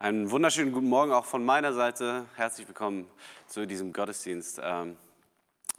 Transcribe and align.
Einen 0.00 0.30
wunderschönen 0.30 0.70
guten 0.70 0.88
Morgen 0.88 1.10
auch 1.10 1.24
von 1.24 1.44
meiner 1.44 1.72
Seite. 1.72 2.26
Herzlich 2.36 2.68
willkommen 2.68 3.10
zu 3.48 3.66
diesem 3.66 3.92
Gottesdienst. 3.92 4.60
Ähm, 4.62 4.96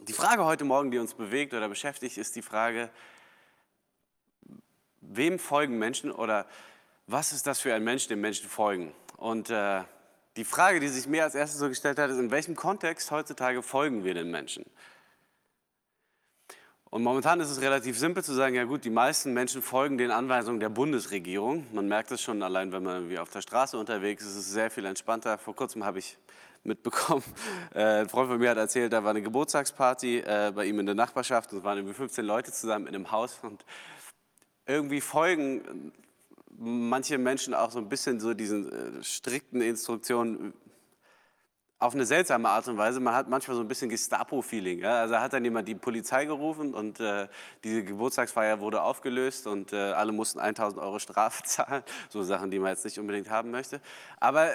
die 0.00 0.12
Frage 0.12 0.44
heute 0.44 0.66
Morgen, 0.66 0.90
die 0.90 0.98
uns 0.98 1.14
bewegt 1.14 1.54
oder 1.54 1.70
beschäftigt, 1.70 2.18
ist 2.18 2.36
die 2.36 2.42
Frage, 2.42 2.90
wem 5.00 5.38
folgen 5.38 5.78
Menschen 5.78 6.12
oder 6.12 6.44
was 7.06 7.32
ist 7.32 7.46
das 7.46 7.60
für 7.60 7.72
ein 7.72 7.82
Mensch, 7.82 8.08
dem 8.08 8.20
Menschen 8.20 8.50
folgen? 8.50 8.92
Und 9.16 9.48
äh, 9.48 9.84
die 10.36 10.44
Frage, 10.44 10.80
die 10.80 10.88
sich 10.88 11.06
mir 11.06 11.24
als 11.24 11.34
erstes 11.34 11.58
so 11.58 11.70
gestellt 11.70 11.98
hat, 11.98 12.10
ist, 12.10 12.18
in 12.18 12.30
welchem 12.30 12.56
Kontext 12.56 13.10
heutzutage 13.10 13.62
folgen 13.62 14.04
wir 14.04 14.12
den 14.12 14.30
Menschen? 14.30 14.66
Und 16.90 17.04
momentan 17.04 17.38
ist 17.38 17.50
es 17.50 17.60
relativ 17.60 17.96
simpel 17.96 18.24
zu 18.24 18.34
sagen, 18.34 18.56
ja 18.56 18.64
gut, 18.64 18.84
die 18.84 18.90
meisten 18.90 19.32
Menschen 19.32 19.62
folgen 19.62 19.96
den 19.96 20.10
Anweisungen 20.10 20.58
der 20.58 20.70
Bundesregierung. 20.70 21.64
Man 21.72 21.86
merkt 21.86 22.10
es 22.10 22.20
schon 22.20 22.42
allein, 22.42 22.72
wenn 22.72 22.82
man 22.82 22.96
irgendwie 22.96 23.18
auf 23.20 23.30
der 23.30 23.42
Straße 23.42 23.78
unterwegs 23.78 24.24
ist, 24.24 24.30
ist 24.30 24.36
es 24.38 24.50
sehr 24.50 24.72
viel 24.72 24.84
entspannter. 24.84 25.38
Vor 25.38 25.54
kurzem 25.54 25.84
habe 25.84 26.00
ich 26.00 26.18
mitbekommen, 26.64 27.22
äh, 27.74 28.00
ein 28.00 28.08
Freund 28.08 28.28
von 28.28 28.38
mir 28.38 28.50
hat 28.50 28.58
erzählt, 28.58 28.92
da 28.92 29.04
war 29.04 29.10
eine 29.10 29.22
Geburtstagsparty 29.22 30.18
äh, 30.18 30.52
bei 30.52 30.66
ihm 30.66 30.80
in 30.80 30.86
der 30.86 30.96
Nachbarschaft 30.96 31.52
und 31.52 31.58
es 31.58 31.64
waren 31.64 31.78
irgendwie 31.78 31.94
15 31.94 32.24
Leute 32.24 32.52
zusammen 32.52 32.88
in 32.88 32.94
einem 32.96 33.12
Haus 33.12 33.38
und 33.42 33.64
irgendwie 34.66 35.00
folgen 35.00 35.92
manche 36.58 37.18
Menschen 37.18 37.54
auch 37.54 37.70
so 37.70 37.78
ein 37.78 37.88
bisschen 37.88 38.20
so 38.20 38.34
diesen 38.34 38.70
äh, 38.70 39.02
strikten 39.04 39.62
Instruktionen, 39.62 40.52
auf 41.80 41.94
eine 41.94 42.04
seltsame 42.04 42.46
Art 42.46 42.68
und 42.68 42.76
Weise. 42.76 43.00
Man 43.00 43.14
hat 43.14 43.28
manchmal 43.28 43.56
so 43.56 43.62
ein 43.62 43.68
bisschen 43.68 43.88
Gestapo-Feeling. 43.88 44.80
Ja? 44.80 45.00
Also 45.00 45.18
hat 45.18 45.32
dann 45.32 45.42
jemand 45.42 45.66
die 45.66 45.74
Polizei 45.74 46.26
gerufen 46.26 46.74
und 46.74 47.00
äh, 47.00 47.26
diese 47.64 47.82
Geburtstagsfeier 47.82 48.60
wurde 48.60 48.82
aufgelöst 48.82 49.46
und 49.46 49.72
äh, 49.72 49.76
alle 49.76 50.12
mussten 50.12 50.38
1000 50.40 50.80
Euro 50.80 50.98
Strafe 50.98 51.42
zahlen. 51.44 51.82
So 52.10 52.22
Sachen, 52.22 52.50
die 52.50 52.58
man 52.58 52.68
jetzt 52.68 52.84
nicht 52.84 52.98
unbedingt 52.98 53.30
haben 53.30 53.50
möchte. 53.50 53.80
Aber 54.20 54.50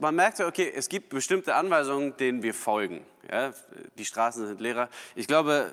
man 0.00 0.14
merkt 0.14 0.38
so, 0.38 0.46
okay, 0.46 0.72
es 0.74 0.88
gibt 0.88 1.10
bestimmte 1.10 1.54
Anweisungen, 1.54 2.16
denen 2.16 2.42
wir 2.42 2.54
folgen. 2.54 3.04
Ja? 3.30 3.52
Die 3.98 4.06
Straßen 4.06 4.46
sind 4.46 4.60
leerer. 4.62 4.88
Ich 5.14 5.26
glaube, 5.26 5.70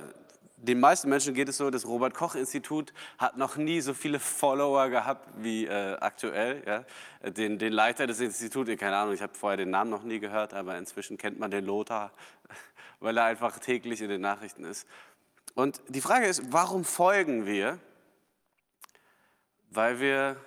den 0.58 0.80
meisten 0.80 1.10
Menschen 1.10 1.36
geht 1.36 1.50
es 1.50 1.58
so, 1.58 1.70
das 1.70 1.86
Robert-Koch-Institut 1.86 2.92
hat 3.20 3.38
noch 3.38 3.58
nie 3.58 3.80
so 3.80 3.94
viele 3.94 4.20
Follower 4.20 4.90
gehabt 4.90 5.30
wie 5.38 5.66
äh, 5.66 5.96
aktuell. 6.00 6.64
Ja? 6.66 7.30
Den, 7.30 7.60
den, 7.60 7.72
Leiter 7.72 8.08
des 8.08 8.20
Instituts, 8.20 8.70
keine 8.80 8.98
Ahnung, 8.98 9.14
ich 9.14 9.22
habe 9.22 9.36
vorher 9.36 9.58
den 9.58 9.70
Namen 9.70 9.92
noch 9.92 10.02
nie 10.02 10.20
gehört, 10.20 10.56
aber 10.56 10.76
inzwischen 10.78 11.18
kennt 11.18 11.38
man 11.38 11.52
den 11.52 11.64
Lothar, 11.64 12.12
weil 13.00 13.16
er 13.18 13.26
einfach 13.26 13.60
täglich 13.60 14.02
in 14.02 14.10
den 14.10 14.22
Nachrichten 14.22 14.64
ist. 14.64 14.88
Und 15.54 15.80
die 15.90 16.02
Frage 16.02 16.26
ist, 16.26 16.52
warum 16.52 16.84
folgen 16.84 17.46
wir? 17.46 17.78
Weil 19.70 20.00
wir 20.00 20.38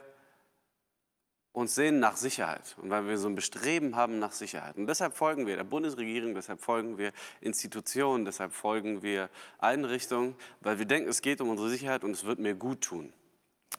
uns 1.60 1.74
sehen 1.74 2.00
nach 2.00 2.16
Sicherheit 2.16 2.76
und 2.82 2.90
weil 2.90 3.06
wir 3.06 3.18
so 3.18 3.28
ein 3.28 3.34
Bestreben 3.34 3.94
haben 3.94 4.18
nach 4.18 4.32
Sicherheit. 4.32 4.76
Und 4.76 4.86
deshalb 4.86 5.14
folgen 5.14 5.46
wir 5.46 5.56
der 5.56 5.64
Bundesregierung, 5.64 6.34
deshalb 6.34 6.60
folgen 6.60 6.98
wir 6.98 7.12
Institutionen, 7.40 8.24
deshalb 8.24 8.52
folgen 8.52 9.02
wir 9.02 9.30
Einrichtungen, 9.58 10.34
weil 10.60 10.78
wir 10.78 10.86
denken, 10.86 11.08
es 11.08 11.22
geht 11.22 11.40
um 11.40 11.48
unsere 11.48 11.70
Sicherheit 11.70 12.02
und 12.02 12.12
es 12.12 12.24
wird 12.24 12.38
mir 12.38 12.54
gut 12.54 12.80
tun. 12.80 13.12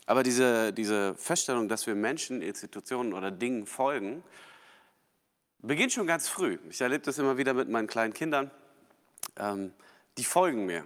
Aber 0.06 0.23
diese, 0.23 0.73
diese 0.73 1.16
Feststellung, 1.16 1.68
dass 1.68 1.86
wir 1.88 1.96
Menschen, 1.96 2.42
Institutionen 2.42 3.14
oder 3.14 3.32
Dingen 3.32 3.66
folgen, 3.66 4.23
beginnt 5.60 5.92
schon 5.92 6.08
ganz 6.08 6.28
früh. 6.28 6.58
Ich 6.70 6.82
erlebe 6.82 7.04
das 7.04 7.18
immer 7.18 7.38
wieder 7.38 7.54
mit 7.54 7.70
meinen 7.70 7.88
kleinen 7.88 8.14
Kindern. 8.14 8.52
Ähm, 9.38 9.73
die 10.18 10.23
folgen 10.23 10.66
mir 10.66 10.86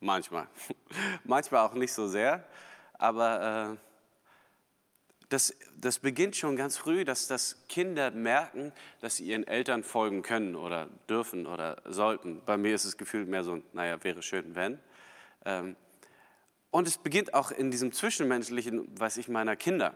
manchmal. 0.00 0.48
manchmal 1.24 1.66
auch 1.66 1.74
nicht 1.74 1.92
so 1.92 2.06
sehr, 2.08 2.44
aber 2.94 3.78
äh, 3.80 3.85
das, 5.28 5.54
das 5.76 5.98
beginnt 5.98 6.36
schon 6.36 6.56
ganz 6.56 6.76
früh, 6.76 7.04
dass 7.04 7.26
das 7.26 7.66
Kinder 7.68 8.10
merken, 8.12 8.72
dass 9.00 9.16
sie 9.16 9.24
ihren 9.24 9.46
Eltern 9.46 9.82
folgen 9.82 10.22
können 10.22 10.54
oder 10.54 10.88
dürfen 11.08 11.46
oder 11.46 11.82
sollten. 11.84 12.40
Bei 12.46 12.56
mir 12.56 12.74
ist 12.74 12.84
es 12.84 12.96
gefühlt 12.96 13.28
mehr 13.28 13.42
so, 13.42 13.60
naja, 13.72 14.02
wäre 14.04 14.22
schön, 14.22 14.54
wenn. 14.54 14.78
Ähm, 15.44 15.76
und 16.70 16.86
es 16.86 16.98
beginnt 16.98 17.34
auch 17.34 17.50
in 17.50 17.70
diesem 17.70 17.92
Zwischenmenschlichen, 17.92 18.86
weiß 18.98 19.16
ich, 19.16 19.28
meiner 19.28 19.56
Kinder. 19.56 19.94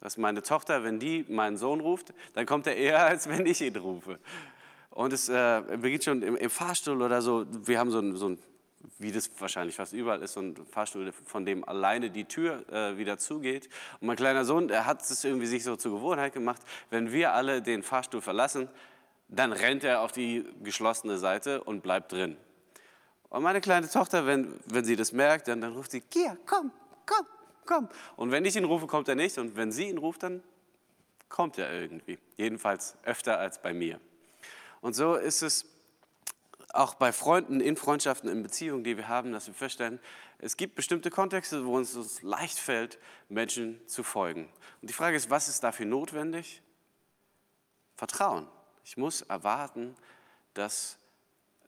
Dass 0.00 0.16
meine 0.16 0.42
Tochter, 0.42 0.84
wenn 0.84 1.00
die 1.00 1.24
meinen 1.28 1.56
Sohn 1.56 1.80
ruft, 1.80 2.12
dann 2.34 2.46
kommt 2.46 2.66
er 2.66 2.76
eher, 2.76 3.04
als 3.06 3.28
wenn 3.28 3.46
ich 3.46 3.60
ihn 3.60 3.76
rufe. 3.76 4.18
Und 4.90 5.12
es 5.12 5.28
äh, 5.28 5.62
beginnt 5.80 6.04
schon 6.04 6.22
im, 6.22 6.36
im, 6.36 6.50
Fahrstuhl 6.50 7.02
oder 7.02 7.22
so. 7.22 7.46
Wir 7.48 7.78
haben 7.78 7.90
so 7.90 8.00
ein, 8.00 8.16
so 8.16 8.30
ein 8.30 8.38
wie 8.98 9.12
das 9.12 9.30
wahrscheinlich 9.38 9.76
fast 9.76 9.92
überall 9.92 10.22
ist, 10.22 10.34
so 10.34 10.40
ein 10.40 10.56
Fahrstuhl, 10.70 11.12
von 11.24 11.44
dem 11.44 11.64
alleine 11.64 12.10
die 12.10 12.24
Tür 12.24 12.64
äh, 12.72 12.96
wieder 12.96 13.18
zugeht. 13.18 13.68
Und 14.00 14.06
mein 14.06 14.16
kleiner 14.16 14.44
Sohn, 14.44 14.68
der 14.68 14.86
hat 14.86 15.02
es 15.02 15.24
irgendwie 15.24 15.46
sich 15.46 15.64
so 15.64 15.76
zur 15.76 15.92
Gewohnheit 15.92 16.32
gemacht, 16.32 16.62
wenn 16.90 17.12
wir 17.12 17.32
alle 17.32 17.62
den 17.62 17.82
Fahrstuhl 17.82 18.20
verlassen, 18.20 18.68
dann 19.28 19.52
rennt 19.52 19.84
er 19.84 20.00
auf 20.02 20.12
die 20.12 20.44
geschlossene 20.62 21.18
Seite 21.18 21.62
und 21.64 21.82
bleibt 21.82 22.12
drin. 22.12 22.36
Und 23.30 23.42
meine 23.42 23.60
kleine 23.60 23.88
Tochter, 23.88 24.26
wenn, 24.26 24.58
wenn 24.66 24.84
sie 24.84 24.96
das 24.96 25.12
merkt, 25.12 25.48
dann, 25.48 25.60
dann 25.60 25.74
ruft 25.74 25.90
sie, 25.90 26.00
Kia, 26.00 26.36
komm, 26.46 26.72
komm, 27.04 27.26
komm. 27.66 27.88
Und 28.16 28.30
wenn 28.30 28.44
ich 28.44 28.56
ihn 28.56 28.64
rufe, 28.64 28.86
kommt 28.86 29.08
er 29.08 29.14
nicht. 29.14 29.36
Und 29.38 29.54
wenn 29.56 29.70
sie 29.70 29.88
ihn 29.88 29.98
ruft, 29.98 30.22
dann 30.22 30.42
kommt 31.28 31.58
er 31.58 31.70
irgendwie. 31.70 32.18
Jedenfalls 32.36 32.96
öfter 33.02 33.38
als 33.38 33.60
bei 33.60 33.74
mir. 33.74 34.00
Und 34.80 34.94
so 34.94 35.16
ist 35.16 35.42
es 35.42 35.66
auch 36.72 36.94
bei 36.94 37.12
Freunden, 37.12 37.60
in 37.60 37.76
Freundschaften, 37.76 38.28
in 38.28 38.42
Beziehungen, 38.42 38.84
die 38.84 38.96
wir 38.96 39.08
haben, 39.08 39.32
dass 39.32 39.46
wir 39.46 39.54
feststellen, 39.54 39.98
es 40.38 40.56
gibt 40.56 40.74
bestimmte 40.74 41.10
Kontexte, 41.10 41.64
wo 41.64 41.76
uns 41.76 41.94
es 41.94 42.22
leicht 42.22 42.58
fällt, 42.58 42.98
Menschen 43.28 43.80
zu 43.86 44.02
folgen. 44.02 44.48
Und 44.80 44.90
die 44.90 44.94
Frage 44.94 45.16
ist, 45.16 45.30
was 45.30 45.48
ist 45.48 45.64
dafür 45.64 45.86
notwendig? 45.86 46.62
Vertrauen. 47.96 48.46
Ich 48.84 48.96
muss 48.96 49.22
erwarten, 49.22 49.96
dass, 50.54 50.98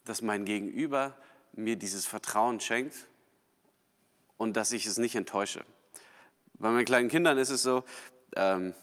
dass 0.04 0.22
mein 0.22 0.44
Gegenüber 0.44 1.16
mir 1.52 1.76
dieses 1.76 2.06
Vertrauen 2.06 2.60
schenkt 2.60 3.08
und 4.36 4.56
dass 4.56 4.72
ich 4.72 4.86
es 4.86 4.98
nicht 4.98 5.16
enttäusche. 5.16 5.64
Bei 6.54 6.70
meinen 6.70 6.84
kleinen 6.84 7.08
Kindern 7.08 7.38
ist 7.38 7.50
es 7.50 7.62
so, 7.62 7.84
ähm, 8.36 8.74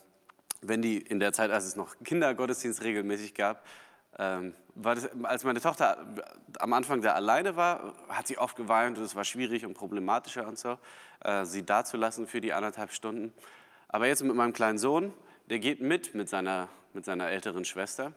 wenn 0.61 0.81
die 0.81 0.97
in 0.97 1.19
der 1.19 1.31
Zeit, 1.31 1.51
als 1.51 1.65
es 1.65 1.75
noch 1.75 1.95
Kindergottesdienst 2.03 2.81
regelmäßig 2.81 3.33
gab, 3.33 3.65
ähm, 4.17 4.53
das, 4.75 5.09
als 5.23 5.43
meine 5.43 5.61
Tochter 5.61 6.05
am 6.59 6.73
Anfang 6.73 7.01
da 7.01 7.13
alleine 7.13 7.55
war, 7.55 7.93
hat 8.09 8.27
sie 8.27 8.37
oft 8.37 8.55
geweint 8.55 8.97
und 8.97 9.03
es 9.03 9.15
war 9.15 9.23
schwierig 9.23 9.65
und 9.65 9.73
problematischer 9.73 10.47
und 10.47 10.57
so, 10.57 10.77
äh, 11.21 11.45
sie 11.45 11.65
dazulassen 11.65 12.27
für 12.27 12.41
die 12.41 12.53
anderthalb 12.53 12.91
Stunden. 12.91 13.33
Aber 13.87 14.07
jetzt 14.07 14.23
mit 14.23 14.35
meinem 14.35 14.53
kleinen 14.53 14.77
Sohn, 14.77 15.13
der 15.49 15.59
geht 15.59 15.81
mit 15.81 16.13
mit 16.13 16.29
seiner, 16.29 16.69
mit 16.93 17.05
seiner 17.05 17.29
älteren 17.29 17.65
Schwester. 17.65 18.13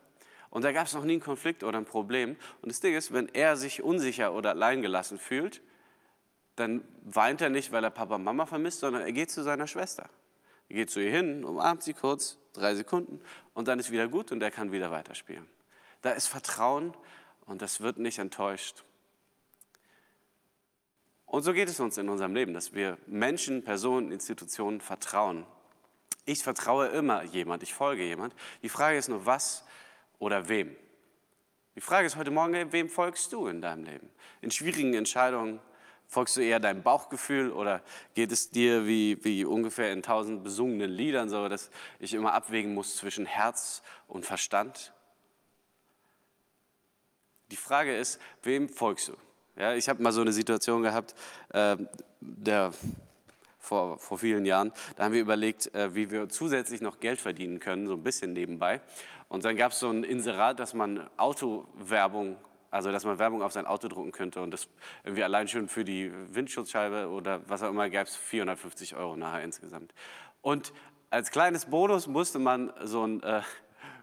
Und 0.50 0.64
da 0.64 0.72
gab 0.72 0.86
es 0.86 0.94
noch 0.94 1.04
nie 1.04 1.12
einen 1.12 1.22
Konflikt 1.22 1.62
oder 1.62 1.78
ein 1.78 1.84
Problem. 1.84 2.36
Und 2.60 2.70
das 2.70 2.80
Ding 2.80 2.94
ist, 2.94 3.12
wenn 3.12 3.28
er 3.28 3.56
sich 3.56 3.82
unsicher 3.82 4.32
oder 4.32 4.50
alleingelassen 4.50 5.18
fühlt, 5.18 5.62
dann 6.56 6.82
weint 7.04 7.40
er 7.40 7.50
nicht, 7.50 7.72
weil 7.72 7.84
er 7.84 7.90
Papa 7.90 8.16
und 8.16 8.24
Mama 8.24 8.46
vermisst, 8.46 8.80
sondern 8.80 9.02
er 9.02 9.12
geht 9.12 9.30
zu 9.30 9.42
seiner 9.42 9.66
Schwester. 9.66 10.10
Er 10.68 10.76
geht 10.76 10.90
zu 10.90 11.00
ihr 11.00 11.10
hin, 11.10 11.44
umarmt 11.44 11.82
sie 11.82 11.94
kurz, 11.94 12.36
drei 12.52 12.74
Sekunden, 12.74 13.20
und 13.54 13.68
dann 13.68 13.78
ist 13.78 13.90
wieder 13.90 14.08
gut 14.08 14.32
und 14.32 14.42
er 14.42 14.50
kann 14.50 14.72
wieder 14.72 14.90
weiterspielen. 14.90 15.46
Da 16.02 16.12
ist 16.12 16.26
Vertrauen 16.26 16.94
und 17.46 17.62
das 17.62 17.80
wird 17.80 17.98
nicht 17.98 18.18
enttäuscht. 18.18 18.84
Und 21.26 21.42
so 21.42 21.52
geht 21.52 21.68
es 21.68 21.78
uns 21.78 21.96
in 21.96 22.08
unserem 22.08 22.34
Leben, 22.34 22.54
dass 22.54 22.72
wir 22.74 22.98
Menschen, 23.06 23.62
Personen, 23.62 24.10
Institutionen 24.10 24.80
vertrauen. 24.80 25.46
Ich 26.24 26.42
vertraue 26.42 26.88
immer 26.88 27.22
jemand, 27.22 27.62
ich 27.62 27.72
folge 27.72 28.02
jemand. 28.02 28.34
Die 28.62 28.68
Frage 28.68 28.98
ist 28.98 29.08
nur, 29.08 29.26
was 29.26 29.64
oder 30.18 30.48
wem. 30.48 30.74
Die 31.76 31.80
Frage 31.80 32.06
ist 32.06 32.16
heute 32.16 32.32
Morgen, 32.32 32.72
wem 32.72 32.88
folgst 32.88 33.32
du 33.32 33.46
in 33.46 33.62
deinem 33.62 33.84
Leben? 33.84 34.10
In 34.40 34.50
schwierigen 34.50 34.92
Entscheidungen 34.94 35.60
folgst 36.08 36.36
du 36.36 36.40
eher 36.40 36.58
deinem 36.58 36.82
Bauchgefühl 36.82 37.52
oder 37.52 37.80
geht 38.14 38.32
es 38.32 38.50
dir 38.50 38.86
wie, 38.86 39.24
wie 39.24 39.44
ungefähr 39.44 39.92
in 39.92 40.02
tausend 40.02 40.42
besungenen 40.42 40.90
Liedern 40.90 41.28
so, 41.28 41.48
dass 41.48 41.70
ich 42.00 42.12
immer 42.12 42.34
abwägen 42.34 42.74
muss 42.74 42.96
zwischen 42.96 43.24
Herz 43.24 43.82
und 44.08 44.26
Verstand? 44.26 44.92
Die 47.50 47.56
Frage 47.56 47.96
ist, 47.96 48.20
wem 48.42 48.68
folgst 48.68 49.08
du? 49.08 49.12
Ja, 49.56 49.74
ich 49.74 49.88
habe 49.88 50.02
mal 50.02 50.12
so 50.12 50.20
eine 50.20 50.32
Situation 50.32 50.82
gehabt, 50.82 51.14
äh, 51.52 51.76
der, 52.20 52.72
vor, 53.58 53.98
vor 53.98 54.18
vielen 54.18 54.44
Jahren, 54.44 54.72
da 54.96 55.04
haben 55.04 55.12
wir 55.12 55.20
überlegt, 55.20 55.74
äh, 55.74 55.94
wie 55.94 56.10
wir 56.10 56.28
zusätzlich 56.28 56.80
noch 56.80 57.00
Geld 57.00 57.20
verdienen 57.20 57.58
können, 57.58 57.88
so 57.88 57.94
ein 57.94 58.02
bisschen 58.02 58.32
nebenbei. 58.32 58.80
Und 59.28 59.44
dann 59.44 59.56
gab 59.56 59.72
es 59.72 59.80
so 59.80 59.90
ein 59.90 60.04
Inserat, 60.04 60.60
dass 60.60 60.74
man 60.74 61.08
Autowerbung 61.16 62.36
also, 62.72 62.92
dass 62.92 63.04
man 63.04 63.18
Werbung 63.18 63.42
auf 63.42 63.52
sein 63.52 63.66
Auto 63.66 63.88
drucken 63.88 64.12
könnte 64.12 64.40
und 64.40 64.52
das 64.52 64.68
irgendwie 65.02 65.24
allein 65.24 65.48
schon 65.48 65.68
für 65.68 65.84
die 65.84 66.12
Windschutzscheibe 66.32 67.08
oder 67.08 67.40
was 67.48 67.64
auch 67.64 67.70
immer 67.70 67.90
gab 67.90 68.06
es 68.06 68.14
450 68.14 68.94
Euro 68.94 69.16
nachher 69.16 69.42
insgesamt. 69.42 69.92
Und 70.40 70.72
als 71.10 71.32
kleines 71.32 71.66
Bonus 71.66 72.06
musste 72.06 72.38
man 72.38 72.72
so 72.84 73.04
ein 73.04 73.22
äh, 73.24 73.42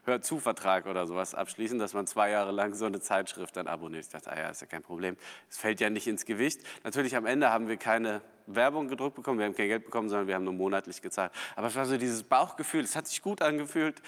Hörzuvertrag 0.07 0.87
oder 0.87 1.05
sowas 1.05 1.35
abschließen, 1.35 1.77
dass 1.77 1.93
man 1.93 2.07
zwei 2.07 2.31
Jahre 2.31 2.51
lang 2.51 2.73
so 2.73 2.85
eine 2.85 2.99
Zeitschrift 3.01 3.57
dann 3.57 3.67
abonniert. 3.67 4.05
Ich 4.05 4.09
dachte, 4.09 4.31
ah 4.31 4.39
ja, 4.39 4.49
ist 4.49 4.61
ja 4.61 4.67
kein 4.67 4.81
Problem. 4.81 5.17
Es 5.49 5.57
fällt 5.57 5.79
ja 5.81 5.89
nicht 5.89 6.07
ins 6.07 6.25
Gewicht. 6.25 6.61
Natürlich 6.83 7.15
am 7.15 7.25
Ende 7.25 7.51
haben 7.51 7.67
wir 7.67 7.77
keine 7.77 8.21
Werbung 8.47 8.87
gedruckt 8.87 9.15
bekommen, 9.15 9.39
wir 9.39 9.45
haben 9.45 9.55
kein 9.55 9.67
Geld 9.67 9.83
bekommen, 9.83 10.09
sondern 10.09 10.27
wir 10.27 10.35
haben 10.35 10.45
nur 10.45 10.53
monatlich 10.53 11.01
gezahlt. 11.01 11.31
Aber 11.55 11.67
es 11.67 11.75
war 11.75 11.85
so 11.85 11.97
dieses 11.97 12.23
Bauchgefühl, 12.23 12.83
es 12.83 12.95
hat 12.95 13.07
sich 13.07 13.21
gut 13.21 13.41
angefühlt. 13.41 14.01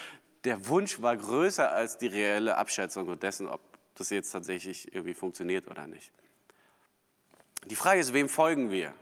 der 0.45 0.69
Wunsch 0.69 1.01
war 1.01 1.17
größer 1.17 1.69
als 1.69 1.97
die 1.97 2.07
reelle 2.07 2.55
Abschätzung 2.55 3.19
dessen, 3.19 3.49
ob 3.49 3.59
das 3.95 4.09
jetzt 4.09 4.31
tatsächlich 4.31 4.93
irgendwie 4.93 5.13
funktioniert 5.13 5.67
oder 5.67 5.85
nicht. 5.85 6.13
Die 7.65 7.75
Frage 7.75 7.99
ist, 7.99 8.13
wem 8.13 8.29
folgen 8.29 8.71
wir? 8.71 8.93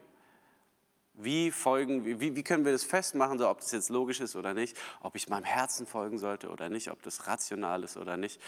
Wie, 1.20 1.50
folgen, 1.50 2.06
wie, 2.06 2.36
wie 2.36 2.44
können 2.44 2.64
wir 2.64 2.72
das 2.72 2.84
festmachen, 2.84 3.40
so, 3.40 3.50
ob 3.50 3.60
das 3.60 3.72
jetzt 3.72 3.90
logisch 3.90 4.20
ist 4.20 4.36
oder 4.36 4.54
nicht, 4.54 4.78
ob 5.02 5.16
ich 5.16 5.30
meinem 5.30 5.46
Herzen 5.46 5.88
folgen 5.88 6.20
sollte 6.20 6.50
oder 6.50 6.70
nicht, 6.70 6.92
ob 6.92 7.02
das 7.02 7.26
rational 7.26 7.84
ist 7.84 7.98
oder 7.98 8.18
nicht. 8.18 8.40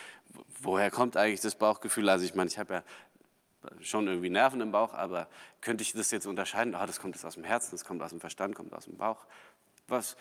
Woher 0.62 0.92
kommt 0.92 1.18
eigentlich 1.18 1.42
das 1.42 1.56
Bauchgefühl? 1.56 2.08
Also 2.10 2.26
ich 2.26 2.36
meine, 2.36 2.48
ich 2.48 2.60
habe 2.60 2.74
ja 2.76 2.84
schon 3.82 4.08
irgendwie 4.08 4.30
Nerven 4.30 4.62
im 4.62 4.72
Bauch, 4.72 4.94
aber 4.94 5.28
könnte 5.62 5.82
ich 5.82 5.94
das 5.94 6.12
jetzt 6.12 6.28
unterscheiden? 6.28 6.76
Oh, 6.76 6.86
das 6.86 7.00
kommt 7.00 7.16
jetzt 7.16 7.26
aus 7.26 7.34
dem 7.34 7.44
Herzen, 7.44 7.72
das 7.72 7.84
kommt 7.84 8.02
aus 8.02 8.12
dem 8.12 8.20
Verstand, 8.20 8.56
kommt 8.56 8.74
aus 8.74 8.86
dem 8.86 8.98
Bauch. 8.98 9.26
Was, 9.88 10.16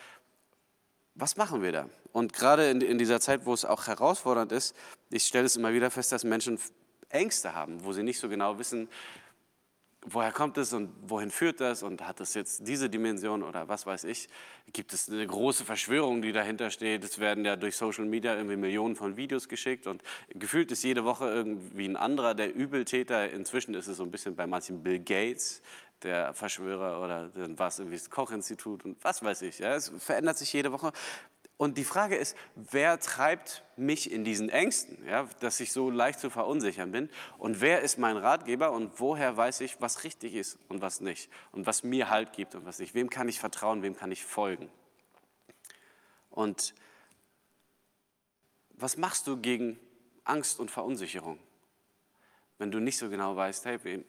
was 1.15 1.37
machen 1.37 1.61
wir 1.61 1.71
da? 1.71 1.89
Und 2.11 2.33
gerade 2.33 2.69
in, 2.69 2.81
in 2.81 2.97
dieser 2.97 3.19
Zeit, 3.19 3.45
wo 3.45 3.53
es 3.53 3.65
auch 3.65 3.87
herausfordernd 3.87 4.51
ist, 4.51 4.75
ich 5.09 5.23
stelle 5.23 5.45
es 5.45 5.55
immer 5.55 5.73
wieder 5.73 5.91
fest, 5.91 6.11
dass 6.11 6.23
Menschen 6.23 6.59
Ängste 7.09 7.53
haben, 7.55 7.83
wo 7.83 7.93
sie 7.93 8.03
nicht 8.03 8.19
so 8.19 8.29
genau 8.29 8.59
wissen, 8.59 8.89
woher 10.13 10.31
kommt 10.31 10.57
es 10.57 10.73
und 10.73 10.91
wohin 11.01 11.31
führt 11.31 11.59
das 11.61 11.83
und 11.83 12.05
hat 12.07 12.19
das 12.19 12.33
jetzt 12.33 12.67
diese 12.67 12.89
Dimension 12.89 13.43
oder 13.43 13.67
was 13.67 13.85
weiß 13.85 14.03
ich? 14.05 14.29
Gibt 14.71 14.93
es 14.93 15.09
eine 15.09 15.25
große 15.25 15.65
Verschwörung, 15.65 16.21
die 16.21 16.31
dahinter 16.31 16.69
steht? 16.69 17.03
Es 17.03 17.19
werden 17.19 17.45
ja 17.45 17.55
durch 17.55 17.75
Social 17.75 18.05
Media 18.05 18.35
irgendwie 18.35 18.55
Millionen 18.55 18.95
von 18.95 19.17
Videos 19.17 19.47
geschickt 19.47 19.87
und 19.87 20.03
gefühlt 20.29 20.71
ist 20.71 20.83
jede 20.83 21.05
Woche 21.05 21.29
irgendwie 21.29 21.85
ein 21.85 21.97
anderer 21.97 22.33
der 22.33 22.53
Übeltäter. 22.53 23.29
Inzwischen 23.31 23.73
ist 23.73 23.87
es 23.87 23.97
so 23.97 24.03
ein 24.03 24.11
bisschen 24.11 24.35
bei 24.35 24.47
manchen 24.47 24.83
Bill 24.83 24.99
Gates, 24.99 25.61
der 26.03 26.33
Verschwörer 26.33 27.03
oder 27.03 27.29
dann 27.29 27.59
war 27.59 27.67
es 27.67 27.79
irgendwie 27.79 27.97
das 27.97 28.09
Kochinstitut 28.09 28.85
und 28.85 29.03
was 29.03 29.23
weiß 29.23 29.41
ich. 29.43 29.59
Ja, 29.59 29.75
es 29.75 29.91
verändert 29.99 30.37
sich 30.37 30.53
jede 30.53 30.71
Woche. 30.71 30.91
Und 31.59 31.77
die 31.77 31.83
Frage 31.83 32.15
ist, 32.15 32.37
wer 32.55 33.01
treibt 33.01 33.65
mich 33.75 34.13
in 34.13 34.23
diesen 34.23 34.47
Ängsten, 34.47 35.05
ja, 35.05 35.27
dass 35.41 35.59
ich 35.59 35.73
so 35.73 35.89
leicht 35.89 36.21
zu 36.21 36.29
verunsichern 36.29 36.93
bin? 36.93 37.09
Und 37.37 37.59
wer 37.59 37.81
ist 37.81 37.97
mein 37.97 38.15
Ratgeber 38.15 38.71
und 38.71 38.97
woher 39.01 39.35
weiß 39.35 39.59
ich, 39.59 39.81
was 39.81 40.05
richtig 40.05 40.35
ist 40.35 40.57
und 40.69 40.81
was 40.81 41.01
nicht? 41.01 41.29
Und 41.51 41.65
was 41.65 41.83
mir 41.83 42.09
Halt 42.09 42.31
gibt 42.31 42.55
und 42.55 42.65
was 42.65 42.79
nicht? 42.79 42.93
Wem 42.93 43.09
kann 43.09 43.27
ich 43.27 43.41
vertrauen, 43.41 43.83
wem 43.83 43.93
kann 43.93 44.09
ich 44.09 44.23
folgen? 44.23 44.71
Und 46.29 46.73
was 48.71 48.95
machst 48.95 49.27
du 49.27 49.35
gegen 49.35 49.77
Angst 50.23 50.61
und 50.61 50.71
Verunsicherung, 50.71 51.39
wenn 52.57 52.71
du 52.71 52.79
nicht 52.79 52.97
so 52.97 53.09
genau 53.09 53.35
weißt, 53.35 53.65
hey, 53.65 53.83
wem, 53.83 54.05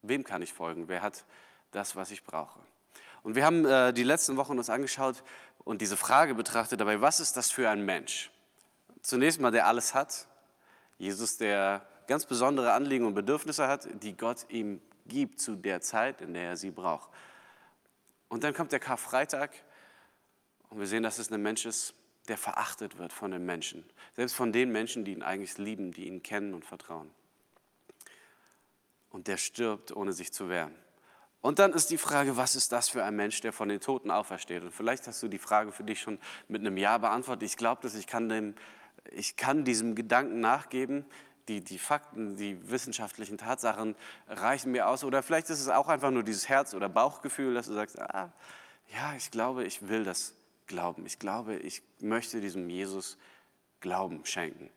wem 0.00 0.24
kann 0.24 0.40
ich 0.40 0.54
folgen? 0.54 0.88
Wer 0.88 1.02
hat 1.02 1.26
das, 1.72 1.94
was 1.94 2.10
ich 2.10 2.24
brauche? 2.24 2.58
Und 3.22 3.34
wir 3.34 3.44
haben 3.44 3.64
äh, 3.64 3.92
die 3.92 4.04
letzten 4.04 4.36
Wochen 4.36 4.58
uns 4.58 4.70
angeschaut, 4.70 5.22
und 5.64 5.82
diese 5.82 5.96
Frage 5.96 6.34
betrachtet 6.34 6.80
dabei, 6.80 7.00
was 7.00 7.20
ist 7.20 7.36
das 7.36 7.50
für 7.50 7.68
ein 7.68 7.84
Mensch? 7.84 8.30
Zunächst 9.02 9.40
mal, 9.40 9.50
der 9.50 9.66
alles 9.66 9.94
hat. 9.94 10.26
Jesus, 10.98 11.36
der 11.36 11.86
ganz 12.06 12.26
besondere 12.26 12.72
Anliegen 12.72 13.06
und 13.06 13.14
Bedürfnisse 13.14 13.68
hat, 13.68 13.88
die 14.02 14.16
Gott 14.16 14.46
ihm 14.48 14.80
gibt 15.06 15.40
zu 15.40 15.56
der 15.56 15.80
Zeit, 15.80 16.20
in 16.20 16.34
der 16.34 16.48
er 16.48 16.56
sie 16.56 16.70
braucht. 16.70 17.10
Und 18.28 18.44
dann 18.44 18.54
kommt 18.54 18.72
der 18.72 18.80
Karfreitag 18.80 19.52
und 20.70 20.80
wir 20.80 20.86
sehen, 20.86 21.02
dass 21.02 21.18
es 21.18 21.30
ein 21.32 21.42
Mensch 21.42 21.64
ist, 21.64 21.94
der 22.28 22.36
verachtet 22.36 22.98
wird 22.98 23.12
von 23.12 23.30
den 23.30 23.44
Menschen. 23.44 23.84
Selbst 24.14 24.34
von 24.34 24.52
den 24.52 24.70
Menschen, 24.70 25.04
die 25.04 25.12
ihn 25.12 25.22
eigentlich 25.22 25.56
lieben, 25.56 25.92
die 25.92 26.06
ihn 26.06 26.22
kennen 26.22 26.54
und 26.54 26.64
vertrauen. 26.64 27.10
Und 29.10 29.28
der 29.28 29.38
stirbt, 29.38 29.96
ohne 29.96 30.12
sich 30.12 30.32
zu 30.32 30.50
wehren. 30.50 30.74
Und 31.40 31.60
dann 31.60 31.72
ist 31.72 31.90
die 31.90 31.98
Frage, 31.98 32.36
was 32.36 32.56
ist 32.56 32.72
das 32.72 32.88
für 32.88 33.04
ein 33.04 33.14
Mensch, 33.14 33.40
der 33.40 33.52
von 33.52 33.68
den 33.68 33.80
Toten 33.80 34.10
aufersteht? 34.10 34.62
Und 34.62 34.72
vielleicht 34.72 35.06
hast 35.06 35.22
du 35.22 35.28
die 35.28 35.38
Frage 35.38 35.70
für 35.70 35.84
dich 35.84 36.00
schon 36.00 36.18
mit 36.48 36.60
einem 36.60 36.76
Ja 36.76 36.98
beantwortet. 36.98 37.44
Ich 37.44 37.56
glaube, 37.56 37.80
dass 37.82 37.94
ich 37.94 38.06
kann, 38.06 38.28
dem, 38.28 38.54
ich 39.12 39.36
kann 39.36 39.64
diesem 39.64 39.94
Gedanken 39.94 40.40
nachgeben. 40.40 41.04
Die, 41.46 41.62
die 41.62 41.78
Fakten, 41.78 42.36
die 42.36 42.68
wissenschaftlichen 42.70 43.38
Tatsachen 43.38 43.94
reichen 44.26 44.72
mir 44.72 44.88
aus. 44.88 45.04
Oder 45.04 45.22
vielleicht 45.22 45.48
ist 45.48 45.60
es 45.60 45.68
auch 45.68 45.88
einfach 45.88 46.10
nur 46.10 46.24
dieses 46.24 46.48
Herz- 46.48 46.74
oder 46.74 46.88
Bauchgefühl, 46.88 47.54
dass 47.54 47.66
du 47.66 47.72
sagst, 47.72 47.98
ah, 47.98 48.32
ja, 48.92 49.14
ich 49.16 49.30
glaube, 49.30 49.64
ich 49.64 49.88
will 49.88 50.04
das 50.04 50.34
glauben. 50.66 51.06
Ich 51.06 51.18
glaube, 51.18 51.56
ich 51.56 51.82
möchte 52.00 52.40
diesem 52.40 52.68
Jesus 52.68 53.16
Glauben 53.80 54.24
schenken. 54.26 54.70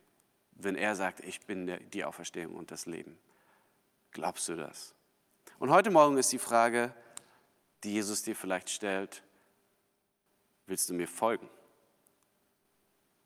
Wenn 0.52 0.76
er 0.76 0.96
sagt, 0.96 1.22
ich 1.22 1.42
bin 1.42 1.80
die 1.92 2.06
Auferstehung 2.06 2.54
und 2.56 2.72
das 2.72 2.86
Leben. 2.86 3.18
Glaubst 4.12 4.48
du 4.48 4.56
das? 4.56 4.94
Und 5.62 5.70
heute 5.70 5.92
Morgen 5.92 6.18
ist 6.18 6.32
die 6.32 6.40
Frage, 6.40 6.92
die 7.84 7.94
Jesus 7.94 8.24
dir 8.24 8.36
vielleicht 8.36 8.72
stellt, 8.72 9.22
willst 10.66 10.90
du 10.90 10.96
mir 10.96 11.08
folgen? 11.08 11.48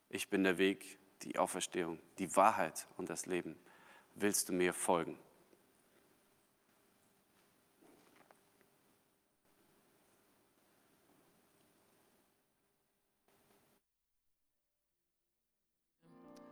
Ich 0.09 0.29
bin 0.29 0.43
der 0.43 0.57
Weg, 0.57 0.99
die 1.21 1.39
Auferstehung, 1.39 1.97
die 2.17 2.35
Wahrheit 2.35 2.87
und 2.97 3.09
das 3.09 3.25
Leben. 3.25 3.57
Willst 4.15 4.49
du 4.49 4.51
mir 4.51 4.73
folgen? 4.73 5.17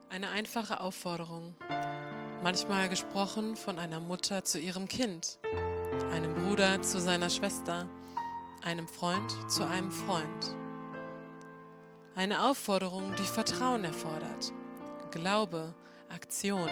Eine 0.07 0.30
einfache 0.30 0.80
Aufforderung, 0.80 1.57
manchmal 2.44 2.90
gesprochen 2.90 3.56
von 3.56 3.80
einer 3.80 4.01
Mutter 4.01 4.44
zu 4.44 4.60
ihrem 4.60 4.90
Kind 4.90 5.40
einem 6.13 6.36
Bruder 6.36 6.81
zu 6.81 7.00
seiner 7.00 7.30
Schwester, 7.30 7.88
einem 8.62 8.88
Freund 8.88 9.31
zu 9.50 9.66
einem 9.66 9.92
Freund. 9.92 10.56
Eine 12.16 12.44
Aufforderung, 12.44 13.13
die 13.18 13.24
Vertrauen 13.24 13.86
erfordert, 13.86 14.51
Glaube, 15.12 15.74
Aktion. 16.10 16.69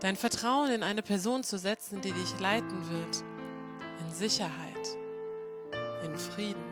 Dein 0.00 0.16
Vertrauen 0.16 0.70
in 0.70 0.82
eine 0.82 1.02
Person 1.02 1.44
zu 1.44 1.58
setzen, 1.58 2.00
die 2.00 2.12
dich 2.12 2.40
leiten 2.40 2.90
wird, 2.90 3.24
in 4.00 4.14
Sicherheit, 4.14 4.88
in 6.04 6.16
Frieden. 6.16 6.63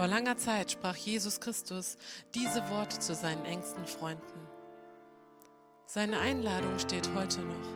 Vor 0.00 0.08
langer 0.08 0.38
Zeit 0.38 0.70
sprach 0.70 0.96
Jesus 0.96 1.40
Christus 1.40 1.98
diese 2.34 2.66
Worte 2.70 2.98
zu 3.00 3.14
seinen 3.14 3.44
engsten 3.44 3.84
Freunden. 3.84 4.40
Seine 5.84 6.18
Einladung 6.20 6.78
steht 6.78 7.06
heute 7.14 7.42
noch. 7.42 7.68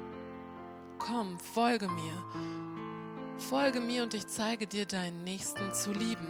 Komm, 0.98 1.38
folge 1.38 1.86
mir. 1.86 2.24
Folge 3.36 3.78
mir 3.78 4.04
und 4.04 4.14
ich 4.14 4.26
zeige 4.26 4.66
dir 4.66 4.86
deinen 4.86 5.22
Nächsten 5.22 5.74
zu 5.74 5.92
lieben. 5.92 6.26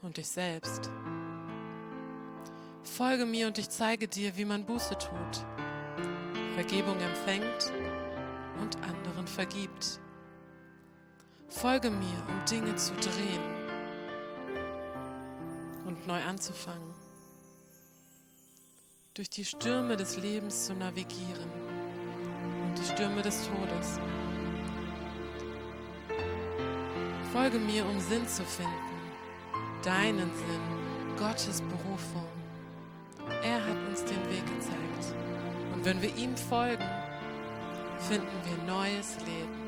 Und 0.00 0.16
dich 0.16 0.28
selbst. 0.28 0.90
Folge 2.82 3.26
mir 3.26 3.46
und 3.46 3.58
ich 3.58 3.68
zeige 3.68 4.08
dir, 4.08 4.38
wie 4.38 4.46
man 4.46 4.64
Buße 4.64 4.96
tut, 4.96 5.44
Vergebung 6.54 6.98
empfängt 6.98 7.74
und 8.62 8.76
anderen 8.76 9.26
vergibt. 9.26 10.00
Folge 11.50 11.90
mir, 11.90 12.24
um 12.26 12.42
Dinge 12.46 12.74
zu 12.76 12.94
drehen 12.94 13.55
neu 16.06 16.22
anzufangen 16.22 16.94
durch 19.16 19.30
die 19.30 19.46
Stürme 19.46 19.96
des 19.96 20.18
Lebens 20.18 20.66
zu 20.66 20.74
navigieren 20.74 21.50
und 22.66 22.78
die 22.78 22.84
Stürme 22.84 23.22
des 23.22 23.48
Todes. 23.48 23.98
Folge 27.32 27.58
mir, 27.58 27.86
um 27.86 27.98
Sinn 27.98 28.28
zu 28.28 28.44
finden, 28.44 28.72
deinen 29.82 30.30
Sinn, 30.34 31.16
Gottes 31.16 31.62
Berufung. 31.62 32.28
Er 33.42 33.64
hat 33.66 33.88
uns 33.88 34.04
den 34.04 34.22
Weg 34.30 34.44
gezeigt. 34.46 35.14
Und 35.72 35.84
wenn 35.84 36.02
wir 36.02 36.14
ihm 36.16 36.36
folgen, 36.36 36.88
finden 38.08 38.26
wir 38.44 38.64
neues 38.64 39.16
Leben. 39.20 39.65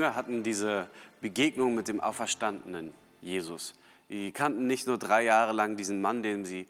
Jünger 0.00 0.16
hatten 0.16 0.42
diese 0.42 0.88
Begegnung 1.20 1.74
mit 1.74 1.86
dem 1.86 2.00
auferstandenen 2.00 2.94
Jesus. 3.20 3.74
Die 4.08 4.32
kannten 4.32 4.66
nicht 4.66 4.86
nur 4.86 4.96
drei 4.96 5.24
Jahre 5.24 5.52
lang 5.52 5.76
diesen 5.76 6.00
Mann, 6.00 6.22
dem 6.22 6.46
sie 6.46 6.66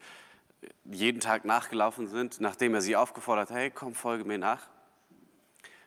jeden 0.83 1.21
Tag 1.21 1.45
nachgelaufen 1.45 2.09
sind, 2.09 2.41
nachdem 2.41 2.75
er 2.75 2.81
sie 2.81 2.97
aufgefordert 2.97 3.49
hat, 3.49 3.55
hey, 3.55 3.71
komm, 3.71 3.95
folge 3.95 4.25
mir 4.25 4.37
nach, 4.37 4.67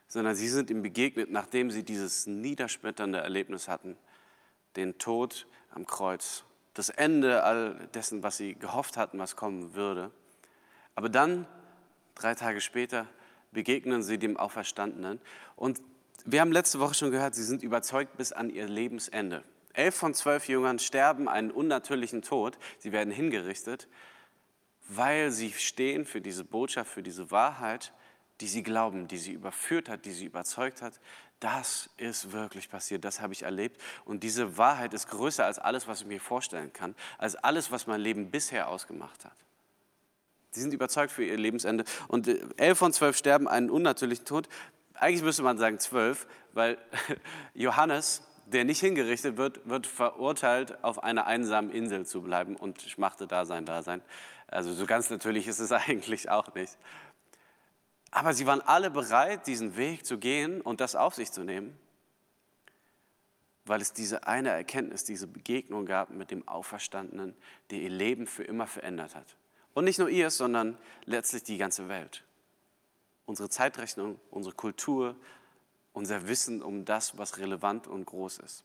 sondern 0.09 0.35
sie 0.35 0.49
sind 0.49 0.71
ihm 0.71 0.81
begegnet, 0.81 1.31
nachdem 1.31 1.71
sie 1.71 1.83
dieses 1.83 2.27
niederschmetternde 2.27 3.19
Erlebnis 3.19 3.69
hatten, 3.69 3.99
den 4.77 4.97
Tod 4.97 5.47
am 5.71 5.85
Kreuz, 5.85 6.45
das 6.73 6.89
Ende 6.89 7.43
all 7.43 7.75
dessen, 7.93 8.23
was 8.23 8.39
sie 8.39 8.55
gehofft 8.55 8.97
hatten, 8.97 9.19
was 9.19 9.37
kommen 9.37 9.75
würde. 9.75 10.11
Aber 10.95 11.11
dann, 11.11 11.47
drei 12.15 12.35
Tage 12.35 12.63
später, 12.63 13.07
begegnen 13.53 14.03
sie 14.03 14.19
dem 14.19 14.39
Auferstandenen 14.39 15.21
und 15.57 15.83
wir 16.25 16.41
haben 16.41 16.53
letzte 16.53 16.81
Woche 16.81 16.95
schon 16.95 17.11
gehört, 17.11 17.35
sie 17.35 17.45
sind 17.45 17.63
überzeugt 17.63 18.17
bis 18.17 18.33
an 18.33 18.51
ihr 18.51 18.67
Lebensende. 18.67 19.45
Elf 19.75 19.95
von 19.95 20.15
zwölf 20.15 20.49
Jüngern 20.49 20.79
sterben 20.79 21.29
einen 21.29 21.51
unnatürlichen 21.51 22.23
Tod. 22.23 22.57
Sie 22.79 22.93
werden 22.93 23.13
hingerichtet, 23.13 23.89
weil 24.89 25.31
sie 25.31 25.53
stehen 25.53 26.05
für 26.05 26.21
diese 26.21 26.45
Botschaft, 26.45 26.91
für 26.91 27.03
diese 27.03 27.31
Wahrheit, 27.31 27.93
die 28.41 28.47
sie 28.47 28.63
glauben, 28.63 29.09
die 29.09 29.19
sie 29.19 29.33
überführt 29.33 29.89
hat, 29.89 30.05
die 30.05 30.13
sie 30.13 30.27
überzeugt 30.27 30.81
hat. 30.81 31.01
Das 31.41 31.91
ist 31.99 32.33
wirklich 32.33 32.71
passiert, 32.71 33.05
das 33.05 33.21
habe 33.21 33.33
ich 33.33 33.43
erlebt. 33.43 33.81
Und 34.05 34.23
diese 34.23 34.57
Wahrheit 34.57 34.95
ist 34.95 35.09
größer 35.09 35.45
als 35.45 35.59
alles, 35.59 35.89
was 35.89 36.03
ich 36.03 36.07
mir 36.07 36.21
vorstellen 36.21 36.73
kann, 36.73 36.95
als 37.19 37.37
alles, 37.37 37.71
was 37.71 37.87
mein 37.87 38.01
Leben 38.01 38.31
bisher 38.31 38.69
ausgemacht 38.69 39.25
hat. 39.25 39.37
Sie 40.55 40.61
sind 40.61 40.73
überzeugt 40.73 41.11
für 41.11 41.25
ihr 41.25 41.37
Lebensende. 41.37 41.85
Und 42.07 42.29
äh, 42.29 42.41
elf 42.57 42.79
von 42.79 42.93
zwölf 42.93 43.17
sterben 43.17 43.49
einen 43.49 43.71
unnatürlichen 43.71 44.25
Tod. 44.25 44.49
Eigentlich 44.95 45.23
müsste 45.23 45.43
man 45.43 45.59
sagen 45.59 45.79
zwölf, 45.79 46.27
weil 46.53 46.79
Johannes, 47.55 48.23
der 48.47 48.65
nicht 48.65 48.81
hingerichtet 48.81 49.37
wird, 49.37 49.69
wird 49.69 49.87
verurteilt, 49.87 50.83
auf 50.85 51.03
einer 51.03 51.27
einsamen 51.27 51.71
Insel 51.71 52.07
zu 52.07 52.23
bleiben 52.23 52.57
und 52.57 52.81
schmachte 52.83 53.27
da 53.27 53.45
sein 53.45 53.67
Dasein. 53.67 54.03
Also 54.47 54.73
so 54.73 54.87
ganz 54.87 55.11
natürlich 55.11 55.49
ist 55.49 55.59
es 55.59 55.73
eigentlich 55.73 56.31
auch 56.31 56.55
nicht. 56.55 56.79
Aber 58.11 58.33
sie 58.33 58.47
waren 58.47 58.61
alle 58.61 58.91
bereit, 58.91 59.49
diesen 59.49 59.77
Weg 59.77 60.07
zu 60.07 60.19
gehen 60.19 60.61
und 60.61 60.81
das 60.81 60.95
auf 60.95 61.15
sich 61.15 61.33
zu 61.33 61.43
nehmen, 61.43 61.77
weil 63.65 63.81
es 63.81 63.93
diese 63.93 64.29
eine 64.29 64.51
Erkenntnis, 64.51 65.03
diese 65.03 65.27
Begegnung 65.27 65.85
gab 65.85 66.11
mit 66.11 66.31
dem 66.31 66.47
Auferstandenen, 66.47 67.35
der 67.71 67.81
ihr 67.81 67.91
Leben 67.91 68.29
für 68.29 68.45
immer 68.45 68.69
verändert 68.69 69.17
hat. 69.17 69.37
Und 69.73 69.85
nicht 69.85 69.99
nur 69.99 70.09
ihr, 70.09 70.31
sondern 70.31 70.79
letztlich 71.07 71.43
die 71.43 71.59
ganze 71.59 71.89
Welt. 71.89 72.23
Unsere 73.27 73.49
Zeitrechnung, 73.49 74.21
unsere 74.31 74.55
Kultur, 74.55 75.17
unser 75.93 76.27
Wissen 76.29 76.63
um 76.63 76.85
das, 76.85 77.17
was 77.17 77.39
relevant 77.39 77.87
und 77.87 78.05
groß 78.05 78.39
ist. 78.39 78.65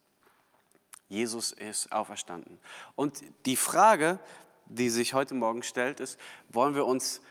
Jesus 1.07 1.51
ist 1.51 1.91
auferstanden. 1.91 2.59
Und 2.95 3.23
die 3.45 3.55
Frage, 3.55 4.19
die 4.65 4.89
sich 4.89 5.13
heute 5.13 5.33
Morgen 5.33 5.63
stellt, 5.63 5.99
ist, 5.99 6.19
wollen 6.49 6.75
wir 6.75 6.85
uns 6.85 7.21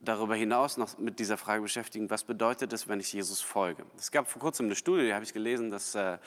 darüber 0.00 0.34
hinaus 0.34 0.76
noch 0.76 0.98
mit 0.98 1.18
dieser 1.18 1.38
Frage 1.38 1.62
beschäftigen, 1.62 2.10
was 2.10 2.24
bedeutet 2.24 2.72
es, 2.72 2.88
wenn 2.88 3.00
ich 3.00 3.12
Jesus 3.12 3.40
folge? 3.40 3.86
Es 3.96 4.10
gab 4.10 4.28
vor 4.28 4.40
kurzem 4.40 4.66
eine 4.66 4.74
Studie, 4.74 5.04
die 5.04 5.14
habe 5.14 5.24
ich 5.24 5.32
gelesen, 5.32 5.70
dass, 5.70 5.94
äh, 5.94 6.18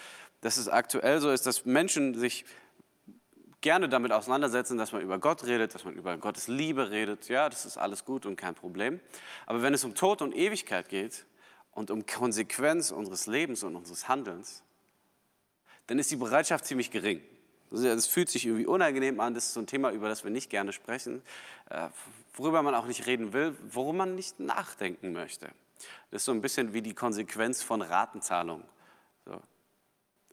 dass 0.41 0.57
es 0.57 0.69
aktuell 0.69 1.19
so 1.19 1.29
ist, 1.29 1.45
dass 1.45 1.65
Menschen 1.65 2.17
sich 2.17 2.45
gerne 3.65 3.89
damit 3.89 4.11
auseinandersetzen, 4.11 4.77
dass 4.77 4.91
man 4.91 5.01
über 5.01 5.17
Gott 5.17 5.43
redet, 5.43 5.73
dass 5.73 5.85
man 5.85 5.95
über 5.95 6.15
Gottes 6.19 6.47
Liebe 6.47 6.91
redet. 6.91 7.27
Ja, 7.29 7.49
das 7.49 7.65
ist 7.65 7.79
alles 7.79 8.05
gut 8.05 8.27
und 8.27 8.35
kein 8.35 8.53
Problem. 8.53 8.99
Aber 9.47 9.63
wenn 9.63 9.73
es 9.73 9.83
um 9.83 9.95
Tod 9.95 10.21
und 10.21 10.35
Ewigkeit 10.35 10.87
geht 10.87 11.25
und 11.71 11.89
um 11.89 12.05
Konsequenz 12.05 12.91
unseres 12.91 13.25
Lebens 13.25 13.63
und 13.63 13.75
unseres 13.75 14.07
Handelns, 14.07 14.61
dann 15.87 15.97
ist 15.97 16.11
die 16.11 16.15
Bereitschaft 16.15 16.63
ziemlich 16.65 16.91
gering. 16.91 17.23
Es 17.71 18.05
fühlt 18.05 18.29
sich 18.29 18.45
irgendwie 18.45 18.67
unangenehm 18.67 19.19
an, 19.19 19.33
das 19.33 19.47
ist 19.47 19.55
so 19.55 19.61
ein 19.61 19.67
Thema, 19.67 19.89
über 19.89 20.09
das 20.09 20.23
wir 20.23 20.29
nicht 20.29 20.51
gerne 20.51 20.71
sprechen, 20.71 21.23
äh, 21.71 21.89
worüber 22.35 22.61
man 22.61 22.75
auch 22.75 22.85
nicht 22.85 23.07
reden 23.07 23.33
will, 23.33 23.57
worum 23.71 23.97
man 23.97 24.13
nicht 24.13 24.39
nachdenken 24.39 25.11
möchte. 25.11 25.47
Das 26.11 26.21
ist 26.21 26.25
so 26.25 26.33
ein 26.33 26.41
bisschen 26.41 26.73
wie 26.73 26.83
die 26.83 26.93
Konsequenz 26.93 27.63
von 27.63 27.81
Ratenzahlung. 27.81 28.61
So. 29.25 29.41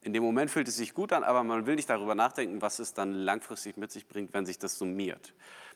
In 0.03 0.13
dem 0.13 0.23
Moment 0.23 0.51
fühlt 0.51 0.67
es 0.67 0.77
sich 0.77 0.95
gut 0.95 1.13
an, 1.13 1.23
aber 1.23 1.45
man 1.45 1.67
will 1.67 1.77
nicht 1.77 1.89
darüber 1.89 2.15
nachdenken, 2.15 2.61
was 2.61 2.79
es 2.81 2.93
dann 2.93 3.13
langfristig 3.13 3.77
mit 3.77 3.93
sich 3.93 4.07
bringt, 4.09 4.35
wenn 4.35 4.47
sich 4.47 4.59
das 4.59 4.77
summiert. 4.77 5.33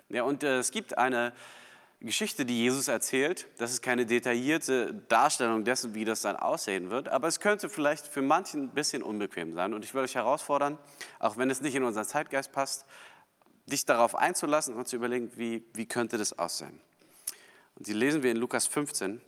Ja, 0.08 0.24
und 0.24 0.42
äh, 0.42 0.58
es 0.58 0.72
gibt 0.72 0.98
eine 0.98 1.32
Geschichte, 2.00 2.44
die 2.44 2.58
Jesus 2.58 2.88
erzählt. 2.88 3.46
Das 3.56 3.70
ist 3.72 3.82
keine 3.82 4.04
detaillierte 4.04 4.94
Darstellung 5.08 5.64
dessen, 5.64 5.94
wie 5.94 6.04
das 6.04 6.20
dann 6.22 6.36
aussehen 6.36 6.90
wird, 6.90 7.08
aber 7.08 7.28
es 7.28 7.40
könnte 7.40 7.68
vielleicht 7.68 8.06
für 8.06 8.22
manchen 8.22 8.64
ein 8.64 8.70
bisschen 8.70 9.02
unbequem 9.02 9.54
sein. 9.54 9.72
Und 9.72 9.84
ich 9.84 9.94
will 9.94 10.02
euch 10.02 10.14
herausfordern, 10.14 10.78
auch 11.18 11.36
wenn 11.36 11.48
es 11.48 11.60
nicht 11.60 11.74
in 11.74 11.84
unseren 11.84 12.04
Zeitgeist 12.04 12.52
passt, 12.52 12.84
dich 13.66 13.84
darauf 13.84 14.14
einzulassen 14.14 14.74
und 14.74 14.88
zu 14.88 14.96
überlegen, 14.96 15.30
wie, 15.36 15.64
wie 15.72 15.86
könnte 15.86 16.18
das 16.18 16.38
aussehen. 16.38 16.80
Und 17.76 17.86
die 17.86 17.92
lesen 17.92 18.22
wir 18.22 18.30
in 18.30 18.36
Lukas 18.36 18.66
15 18.66 19.20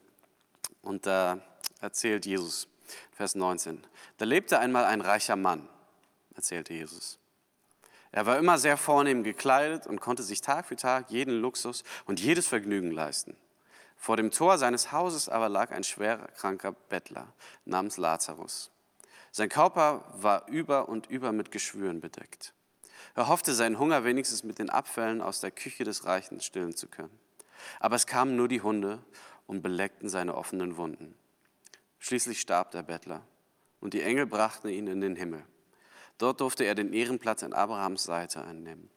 und 0.83 1.07
da 1.07 1.41
erzählt 1.81 2.27
Jesus. 2.27 2.69
Vers 3.13 3.35
19. 3.35 3.85
Da 4.17 4.25
lebte 4.25 4.59
einmal 4.59 4.85
ein 4.85 5.01
reicher 5.01 5.37
Mann, 5.37 5.69
erzählte 6.35 6.75
Jesus. 6.75 7.19
Er 8.11 8.27
war 8.27 8.39
immer 8.39 8.59
sehr 8.59 8.77
vornehm 8.77 9.23
gekleidet 9.23 9.87
und 9.87 10.01
konnte 10.01 10.23
sich 10.23 10.41
Tag 10.41 10.67
für 10.67 10.77
Tag 10.77 11.11
jeden 11.11 11.41
Luxus 11.41 11.85
und 12.07 12.21
jedes 12.21 12.47
Vergnügen 12.47 12.91
leisten. 12.91 13.37
Vor 13.97 14.17
dem 14.17 14.31
Tor 14.31 14.59
seines 14.59 14.93
Hauses 14.93 15.29
aber 15.29 15.49
lag 15.49 15.73
ein 15.73 15.85
schwerer 15.85 16.29
kranker 16.29 16.73
Bettler 16.73 17.33
namens 17.65 17.97
Lazarus. 17.97 18.71
Sein 19.33 19.49
Körper 19.49 20.05
war 20.15 20.49
über 20.49 20.89
und 20.89 21.07
über 21.09 21.33
mit 21.33 21.51
Geschwüren 21.51 22.01
bedeckt. 22.01 22.55
Er 23.15 23.29
hoffte, 23.29 23.53
seinen 23.53 23.79
Hunger 23.79 24.05
wenigstens 24.05 24.45
mit 24.45 24.59
den 24.59 24.71
Abfällen 24.71 25.21
aus 25.21 25.41
der 25.41 25.51
Küche 25.51 25.85
des 25.85 26.05
Reichen 26.05 26.41
stillen 26.41 26.77
zu 26.77 26.87
können. 26.87 27.19
Aber 27.81 27.97
es 27.97 28.07
kamen 28.07 28.37
nur 28.37 28.49
die 28.49 28.63
Hunde 28.63 29.01
und 29.47 29.63
beleckten 29.63 30.09
seine 30.09 30.37
offenen 30.37 30.77
Wunden. 30.77 31.15
Schließlich 31.99 32.41
starb 32.41 32.71
der 32.71 32.83
Bettler 32.83 33.23
und 33.81 33.95
die 33.95 34.03
Engel 34.03 34.27
brachten 34.27 34.69
ihn 34.69 34.87
in 34.87 35.01
den 35.01 35.17
Himmel. 35.17 35.45
Dort 36.19 36.41
durfte 36.41 36.65
er 36.65 36.75
den 36.75 36.93
Ehrenplatz 36.93 37.43
an 37.43 37.53
Abrahams 37.53 38.05
Seite 38.05 38.45
einnehmen. 38.45 38.91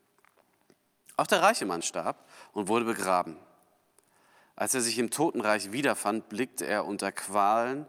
Auch 1.18 1.28
der 1.28 1.42
reiche 1.42 1.66
Mann 1.66 1.82
starb 1.82 2.28
und 2.54 2.68
wurde 2.68 2.86
begraben. 2.86 3.38
Als 4.56 4.74
er 4.74 4.82
sich 4.82 4.98
im 4.98 5.12
Totenreich 5.12 5.72
wiederfand, 5.72 6.30
blickte 6.30 6.66
er 6.66 6.86
unter 6.86 7.12
Qualen 7.12 7.86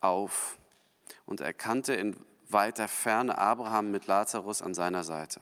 auf 0.00 0.58
und 1.26 1.40
erkannte 1.40 1.94
in 1.94 2.16
weiter 2.48 2.88
Ferne 2.88 3.38
Abraham 3.38 3.90
mit 3.90 4.06
Lazarus 4.06 4.62
an 4.62 4.74
seiner 4.74 5.04
Seite. 5.04 5.40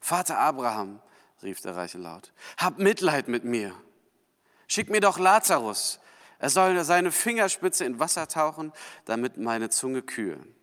Vater 0.00 0.38
Abraham, 0.38 1.00
rief 1.42 1.60
der 1.60 1.76
Reiche 1.76 1.98
laut, 1.98 2.32
hab 2.56 2.78
Mitleid 2.78 3.28
mit 3.28 3.44
mir. 3.44 3.74
Schick 4.66 4.90
mir 4.90 5.00
doch 5.00 5.18
Lazarus, 5.18 6.00
er 6.44 6.50
soll 6.50 6.84
seine 6.84 7.10
Fingerspitze 7.10 7.86
in 7.86 7.98
Wasser 8.00 8.28
tauchen, 8.28 8.74
damit 9.06 9.38
meine 9.38 9.70
Zunge 9.70 10.02
kühlen. 10.02 10.54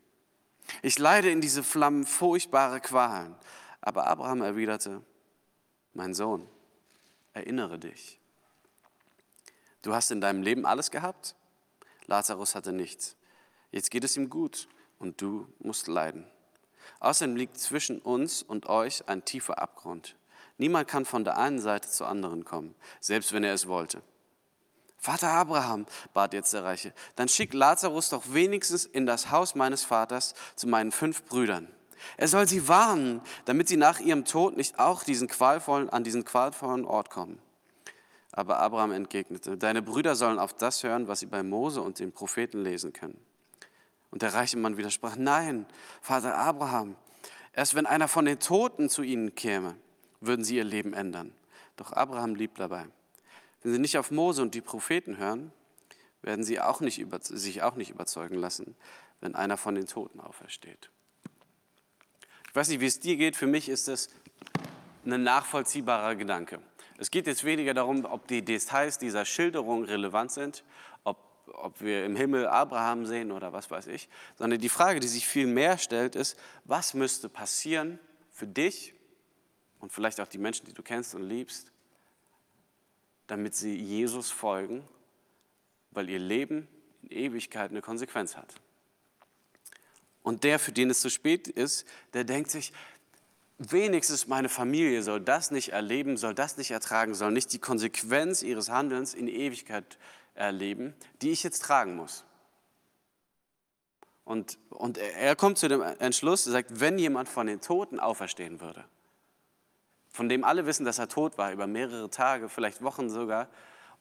Ich 0.83 0.99
leide 0.99 1.31
in 1.31 1.41
diese 1.41 1.63
Flammen 1.63 2.05
furchtbare 2.05 2.79
Qualen. 2.79 3.33
Aber 3.81 4.05
Abraham 4.05 4.43
erwiderte, 4.43 5.01
mein 5.95 6.13
Sohn, 6.13 6.47
erinnere 7.33 7.79
dich. 7.79 8.19
Du 9.81 9.95
hast 9.95 10.11
in 10.11 10.21
deinem 10.21 10.43
Leben 10.43 10.67
alles 10.67 10.91
gehabt? 10.91 11.33
Lazarus 12.05 12.53
hatte 12.53 12.73
nichts. 12.73 13.15
Jetzt 13.71 13.89
geht 13.89 14.03
es 14.03 14.15
ihm 14.15 14.29
gut 14.29 14.67
und 14.99 15.19
du 15.19 15.47
musst 15.57 15.87
leiden. 15.87 16.27
Außerdem 16.99 17.35
liegt 17.35 17.57
zwischen 17.57 17.97
uns 17.97 18.43
und 18.43 18.67
euch 18.67 19.09
ein 19.09 19.25
tiefer 19.25 19.57
Abgrund. 19.57 20.15
Niemand 20.59 20.87
kann 20.87 21.05
von 21.05 21.23
der 21.23 21.39
einen 21.39 21.59
Seite 21.59 21.89
zur 21.89 22.07
anderen 22.07 22.45
kommen, 22.45 22.75
selbst 22.99 23.33
wenn 23.33 23.43
er 23.43 23.55
es 23.55 23.65
wollte. 23.65 24.03
Vater 25.01 25.29
Abraham, 25.29 25.87
bat 26.13 26.31
jetzt 26.33 26.53
der 26.53 26.63
Reiche, 26.63 26.93
dann 27.15 27.27
schick 27.27 27.55
Lazarus 27.55 28.09
doch 28.09 28.21
wenigstens 28.27 28.85
in 28.85 29.07
das 29.07 29.31
Haus 29.31 29.55
meines 29.55 29.83
Vaters 29.83 30.35
zu 30.55 30.67
meinen 30.67 30.91
fünf 30.91 31.25
Brüdern. 31.25 31.67
Er 32.17 32.27
soll 32.27 32.47
sie 32.47 32.67
warnen, 32.67 33.21
damit 33.45 33.67
sie 33.67 33.77
nach 33.77 33.99
ihrem 33.99 34.25
Tod 34.25 34.55
nicht 34.57 34.77
auch 34.77 35.03
diesen 35.03 35.27
qualvollen, 35.27 35.89
an 35.89 36.03
diesen 36.03 36.23
qualvollen 36.23 36.85
Ort 36.85 37.09
kommen. 37.09 37.39
Aber 38.31 38.59
Abraham 38.59 38.91
entgegnete, 38.91 39.57
deine 39.57 39.81
Brüder 39.81 40.15
sollen 40.15 40.37
auf 40.37 40.53
das 40.53 40.83
hören, 40.83 41.07
was 41.07 41.19
sie 41.19 41.25
bei 41.25 41.41
Mose 41.41 41.81
und 41.81 41.97
den 41.97 42.11
Propheten 42.11 42.63
lesen 42.63 42.93
können. 42.93 43.19
Und 44.11 44.21
der 44.21 44.35
reiche 44.35 44.57
Mann 44.57 44.77
widersprach, 44.77 45.15
nein, 45.15 45.65
Vater 46.01 46.37
Abraham, 46.37 46.95
erst 47.53 47.73
wenn 47.73 47.87
einer 47.87 48.07
von 48.07 48.25
den 48.25 48.39
Toten 48.39 48.87
zu 48.87 49.01
ihnen 49.01 49.33
käme, 49.33 49.75
würden 50.19 50.45
sie 50.45 50.57
ihr 50.57 50.63
Leben 50.63 50.93
ändern. 50.93 51.33
Doch 51.75 51.91
Abraham 51.91 52.33
blieb 52.33 52.53
dabei. 52.55 52.85
Wenn 53.63 53.73
sie 53.73 53.79
nicht 53.79 53.97
auf 53.97 54.11
Mose 54.11 54.41
und 54.41 54.55
die 54.55 54.61
Propheten 54.61 55.17
hören, 55.17 55.51
werden 56.21 56.43
sie 56.43 56.59
auch 56.59 56.81
nicht 56.81 56.99
über, 56.99 57.19
sich 57.21 57.61
auch 57.63 57.75
nicht 57.75 57.89
überzeugen 57.89 58.35
lassen, 58.35 58.75
wenn 59.19 59.35
einer 59.35 59.57
von 59.57 59.75
den 59.75 59.87
Toten 59.87 60.19
aufersteht. 60.19 60.89
Ich 62.49 62.55
weiß 62.55 62.69
nicht, 62.69 62.81
wie 62.81 62.85
es 62.85 62.99
dir 62.99 63.15
geht, 63.15 63.35
für 63.35 63.47
mich 63.47 63.69
ist 63.69 63.87
es 63.87 64.09
ein 65.05 65.23
nachvollziehbarer 65.23 66.15
Gedanke. 66.15 66.59
Es 66.97 67.09
geht 67.09 67.25
jetzt 67.25 67.43
weniger 67.43 67.73
darum, 67.73 68.05
ob 68.05 68.27
die 68.27 68.43
Details 68.43 68.97
dieser 68.99 69.25
Schilderung 69.25 69.85
relevant 69.85 70.31
sind, 70.31 70.63
ob, 71.03 71.17
ob 71.47 71.81
wir 71.81 72.05
im 72.05 72.15
Himmel 72.15 72.47
Abraham 72.47 73.05
sehen 73.05 73.31
oder 73.31 73.53
was 73.53 73.71
weiß 73.71 73.87
ich, 73.87 74.07
sondern 74.35 74.59
die 74.59 74.69
Frage, 74.69 74.99
die 74.99 75.07
sich 75.07 75.27
viel 75.27 75.47
mehr 75.47 75.77
stellt, 75.77 76.15
ist, 76.15 76.37
was 76.65 76.93
müsste 76.93 77.29
passieren 77.29 77.99
für 78.31 78.45
dich 78.45 78.93
und 79.79 79.91
vielleicht 79.91 80.21
auch 80.21 80.27
die 80.27 80.37
Menschen, 80.37 80.67
die 80.67 80.73
du 80.73 80.83
kennst 80.83 81.15
und 81.15 81.23
liebst, 81.23 81.71
damit 83.31 83.55
sie 83.55 83.73
Jesus 83.73 84.29
folgen, 84.29 84.83
weil 85.91 86.09
ihr 86.09 86.19
Leben 86.19 86.67
in 87.01 87.11
Ewigkeit 87.11 87.71
eine 87.71 87.81
Konsequenz 87.81 88.35
hat. 88.35 88.53
Und 90.21 90.43
der, 90.43 90.59
für 90.59 90.73
den 90.73 90.89
es 90.89 90.99
zu 90.99 91.09
spät 91.09 91.47
ist, 91.47 91.87
der 92.11 92.25
denkt 92.25 92.51
sich, 92.51 92.73
wenigstens 93.57 94.27
meine 94.27 94.49
Familie 94.49 95.01
soll 95.01 95.21
das 95.21 95.49
nicht 95.49 95.69
erleben, 95.69 96.17
soll 96.17 96.35
das 96.35 96.57
nicht 96.57 96.71
ertragen, 96.71 97.15
soll 97.15 97.31
nicht 97.31 97.53
die 97.53 97.59
Konsequenz 97.59 98.43
ihres 98.43 98.69
Handelns 98.69 99.13
in 99.13 99.29
Ewigkeit 99.29 99.97
erleben, 100.33 100.93
die 101.21 101.31
ich 101.31 101.41
jetzt 101.41 101.63
tragen 101.63 101.95
muss. 101.95 102.25
Und, 104.25 104.57
und 104.71 104.97
er 104.97 105.37
kommt 105.37 105.57
zu 105.57 105.69
dem 105.69 105.81
Entschluss, 105.81 106.47
er 106.47 106.51
sagt, 106.51 106.81
wenn 106.81 106.99
jemand 106.99 107.29
von 107.29 107.47
den 107.47 107.61
Toten 107.61 107.97
auferstehen 107.97 108.59
würde, 108.59 108.83
von 110.11 110.29
dem 110.29 110.43
alle 110.43 110.65
wissen, 110.65 110.85
dass 110.85 110.99
er 110.99 111.07
tot 111.07 111.37
war, 111.37 111.51
über 111.51 111.67
mehrere 111.67 112.09
Tage, 112.09 112.49
vielleicht 112.49 112.81
Wochen 112.81 113.09
sogar, 113.09 113.47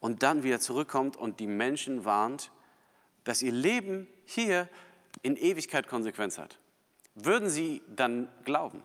und 0.00 0.22
dann 0.22 0.42
wieder 0.42 0.60
zurückkommt 0.60 1.16
und 1.16 1.40
die 1.40 1.46
Menschen 1.46 2.04
warnt, 2.04 2.50
dass 3.24 3.42
ihr 3.42 3.52
Leben 3.52 4.08
hier 4.24 4.68
in 5.22 5.36
Ewigkeit 5.36 5.86
Konsequenz 5.86 6.38
hat. 6.38 6.58
Würden 7.14 7.50
sie 7.50 7.82
dann 7.88 8.28
glauben? 8.44 8.82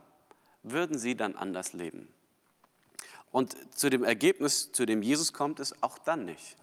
Würden 0.63 0.98
sie 0.98 1.15
dann 1.15 1.36
anders 1.36 1.74
leben? 1.74 2.08
Und 3.32 3.55
zu 3.77 3.89
dem 3.89 4.03
Ergebnis, 4.03 4.72
zu 4.72 4.86
dem 4.86 5.01
Jesus 5.01 5.34
kommt, 5.34 5.60
ist 5.60 5.82
auch 5.84 5.98
dann 5.98 6.25
nicht. 6.25 6.55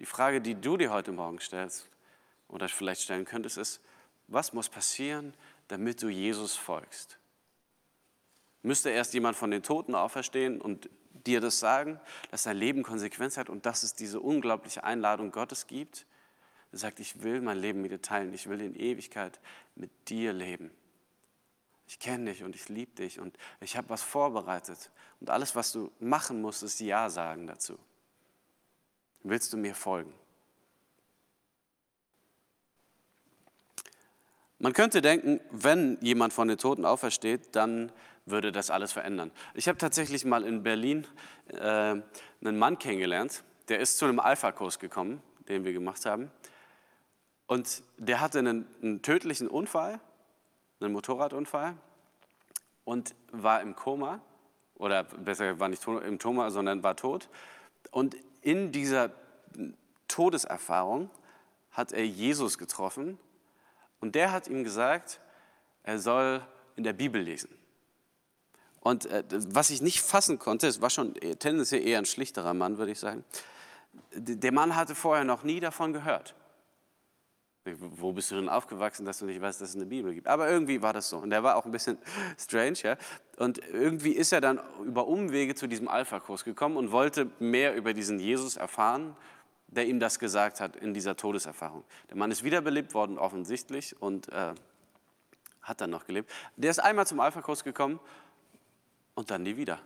Die 0.00 0.06
Frage, 0.06 0.40
die 0.40 0.54
du 0.54 0.76
dir 0.76 0.90
heute 0.90 1.12
Morgen 1.12 1.38
stellst 1.40 1.88
oder 2.48 2.68
vielleicht 2.68 3.02
stellen 3.02 3.24
könntest, 3.24 3.58
ist, 3.58 3.80
was 4.28 4.52
muss 4.52 4.68
passieren, 4.68 5.34
damit 5.68 6.02
du 6.02 6.08
Jesus 6.08 6.56
folgst? 6.56 7.18
Müsste 8.62 8.90
erst 8.90 9.12
jemand 9.14 9.36
von 9.36 9.50
den 9.50 9.62
Toten 9.62 9.94
auferstehen 9.94 10.60
und 10.60 10.88
dir 11.26 11.40
das 11.40 11.58
sagen, 11.58 12.00
dass 12.30 12.44
dein 12.44 12.56
Leben 12.56 12.82
Konsequenz 12.82 13.36
hat 13.36 13.48
und 13.48 13.66
dass 13.66 13.82
es 13.82 13.94
diese 13.94 14.20
unglaubliche 14.20 14.84
Einladung 14.84 15.32
Gottes 15.32 15.66
gibt? 15.66 16.06
Er 16.70 16.78
sagt, 16.78 17.00
ich 17.00 17.22
will 17.22 17.40
mein 17.40 17.58
Leben 17.58 17.82
mit 17.82 17.92
dir 17.92 18.00
teilen, 18.00 18.32
ich 18.32 18.48
will 18.48 18.60
in 18.60 18.74
Ewigkeit 18.74 19.40
mit 19.74 19.90
dir 20.08 20.32
leben. 20.32 20.70
Ich 21.86 21.98
kenne 21.98 22.30
dich 22.30 22.42
und 22.42 22.54
ich 22.54 22.68
liebe 22.68 22.94
dich 22.94 23.20
und 23.20 23.36
ich 23.60 23.76
habe 23.76 23.90
was 23.90 24.02
vorbereitet. 24.02 24.90
Und 25.20 25.28
alles, 25.28 25.54
was 25.54 25.72
du 25.72 25.90
machen 26.00 26.40
musst, 26.40 26.62
ist 26.62 26.80
Ja 26.80 27.10
sagen 27.10 27.46
dazu. 27.46 27.78
Willst 29.24 29.52
du 29.52 29.56
mir 29.56 29.74
folgen? 29.74 30.12
Man 34.58 34.72
könnte 34.72 35.02
denken, 35.02 35.40
wenn 35.50 35.98
jemand 36.00 36.32
von 36.32 36.46
den 36.48 36.56
Toten 36.56 36.84
aufersteht, 36.84 37.54
dann 37.56 37.90
würde 38.26 38.52
das 38.52 38.70
alles 38.70 38.92
verändern. 38.92 39.30
Ich 39.54 39.68
habe 39.68 39.78
tatsächlich 39.78 40.24
mal 40.24 40.44
in 40.44 40.62
Berlin 40.62 41.06
äh, 41.48 41.56
einen 41.58 42.58
Mann 42.58 42.78
kennengelernt, 42.78 43.42
der 43.68 43.80
ist 43.80 43.98
zu 43.98 44.04
einem 44.04 44.20
Alpha-Kurs 44.20 44.78
gekommen, 44.78 45.22
den 45.48 45.64
wir 45.64 45.72
gemacht 45.72 46.06
haben. 46.06 46.30
Und 47.46 47.82
der 47.98 48.20
hatte 48.20 48.38
einen, 48.38 48.66
einen 48.82 49.02
tödlichen 49.02 49.48
Unfall, 49.48 50.00
einen 50.80 50.92
Motorradunfall 50.92 51.74
und 52.84 53.14
war 53.30 53.60
im 53.60 53.76
Koma, 53.76 54.20
oder 54.76 55.04
besser 55.04 55.60
war 55.60 55.68
nicht 55.68 55.86
im 55.86 56.18
Koma, 56.18 56.50
sondern 56.50 56.82
war 56.82 56.96
tot. 56.96 57.28
Und 57.90 58.16
in 58.40 58.72
dieser 58.72 59.10
Todeserfahrung 60.08 61.10
hat 61.70 61.92
er 61.92 62.06
Jesus 62.06 62.58
getroffen 62.58 63.18
und 64.00 64.14
der 64.14 64.32
hat 64.32 64.48
ihm 64.48 64.64
gesagt, 64.64 65.20
er 65.84 65.98
soll 65.98 66.42
in 66.76 66.84
der 66.84 66.92
Bibel 66.92 67.20
lesen. 67.20 67.48
Und 68.82 69.06
äh, 69.06 69.22
was 69.30 69.70
ich 69.70 69.80
nicht 69.80 70.02
fassen 70.02 70.38
konnte, 70.38 70.66
es 70.66 70.80
war 70.80 70.90
schon 70.90 71.14
tendenziell 71.14 71.86
eher 71.86 71.98
ein 71.98 72.04
schlichterer 72.04 72.52
Mann, 72.52 72.78
würde 72.78 72.92
ich 72.92 72.98
sagen. 72.98 73.24
Der 74.14 74.52
Mann 74.52 74.74
hatte 74.74 74.94
vorher 74.94 75.24
noch 75.24 75.44
nie 75.44 75.60
davon 75.60 75.92
gehört. 75.92 76.34
Wo 77.78 78.12
bist 78.12 78.28
du 78.32 78.34
denn 78.34 78.48
aufgewachsen, 78.48 79.06
dass 79.06 79.20
du 79.20 79.26
nicht 79.26 79.40
weißt, 79.40 79.60
dass 79.60 79.70
es 79.70 79.76
eine 79.76 79.86
Bibel 79.86 80.12
gibt? 80.12 80.26
Aber 80.26 80.50
irgendwie 80.50 80.82
war 80.82 80.92
das 80.92 81.08
so. 81.08 81.18
Und 81.18 81.30
der 81.30 81.44
war 81.44 81.54
auch 81.54 81.64
ein 81.64 81.70
bisschen 81.70 81.96
strange. 82.38 82.78
Ja? 82.82 82.96
Und 83.36 83.58
irgendwie 83.58 84.12
ist 84.12 84.32
er 84.32 84.40
dann 84.40 84.60
über 84.84 85.06
Umwege 85.06 85.54
zu 85.54 85.68
diesem 85.68 85.86
Alpha-Kurs 85.86 86.42
gekommen 86.42 86.76
und 86.76 86.90
wollte 86.90 87.30
mehr 87.38 87.76
über 87.76 87.94
diesen 87.94 88.18
Jesus 88.18 88.56
erfahren, 88.56 89.14
der 89.68 89.86
ihm 89.86 90.00
das 90.00 90.18
gesagt 90.18 90.60
hat 90.60 90.74
in 90.74 90.92
dieser 90.92 91.16
Todeserfahrung. 91.16 91.84
Der 92.10 92.16
Mann 92.16 92.32
ist 92.32 92.42
wiederbelebt 92.42 92.94
worden, 92.94 93.16
offensichtlich, 93.16 93.94
und 94.02 94.28
äh, 94.30 94.54
hat 95.62 95.80
dann 95.80 95.90
noch 95.90 96.04
gelebt. 96.04 96.32
Der 96.56 96.72
ist 96.72 96.80
einmal 96.80 97.06
zum 97.06 97.20
Alpha-Kurs 97.20 97.62
gekommen 97.62 98.00
und 99.14 99.30
dann 99.30 99.42
nie 99.42 99.56
wieder. 99.56 99.80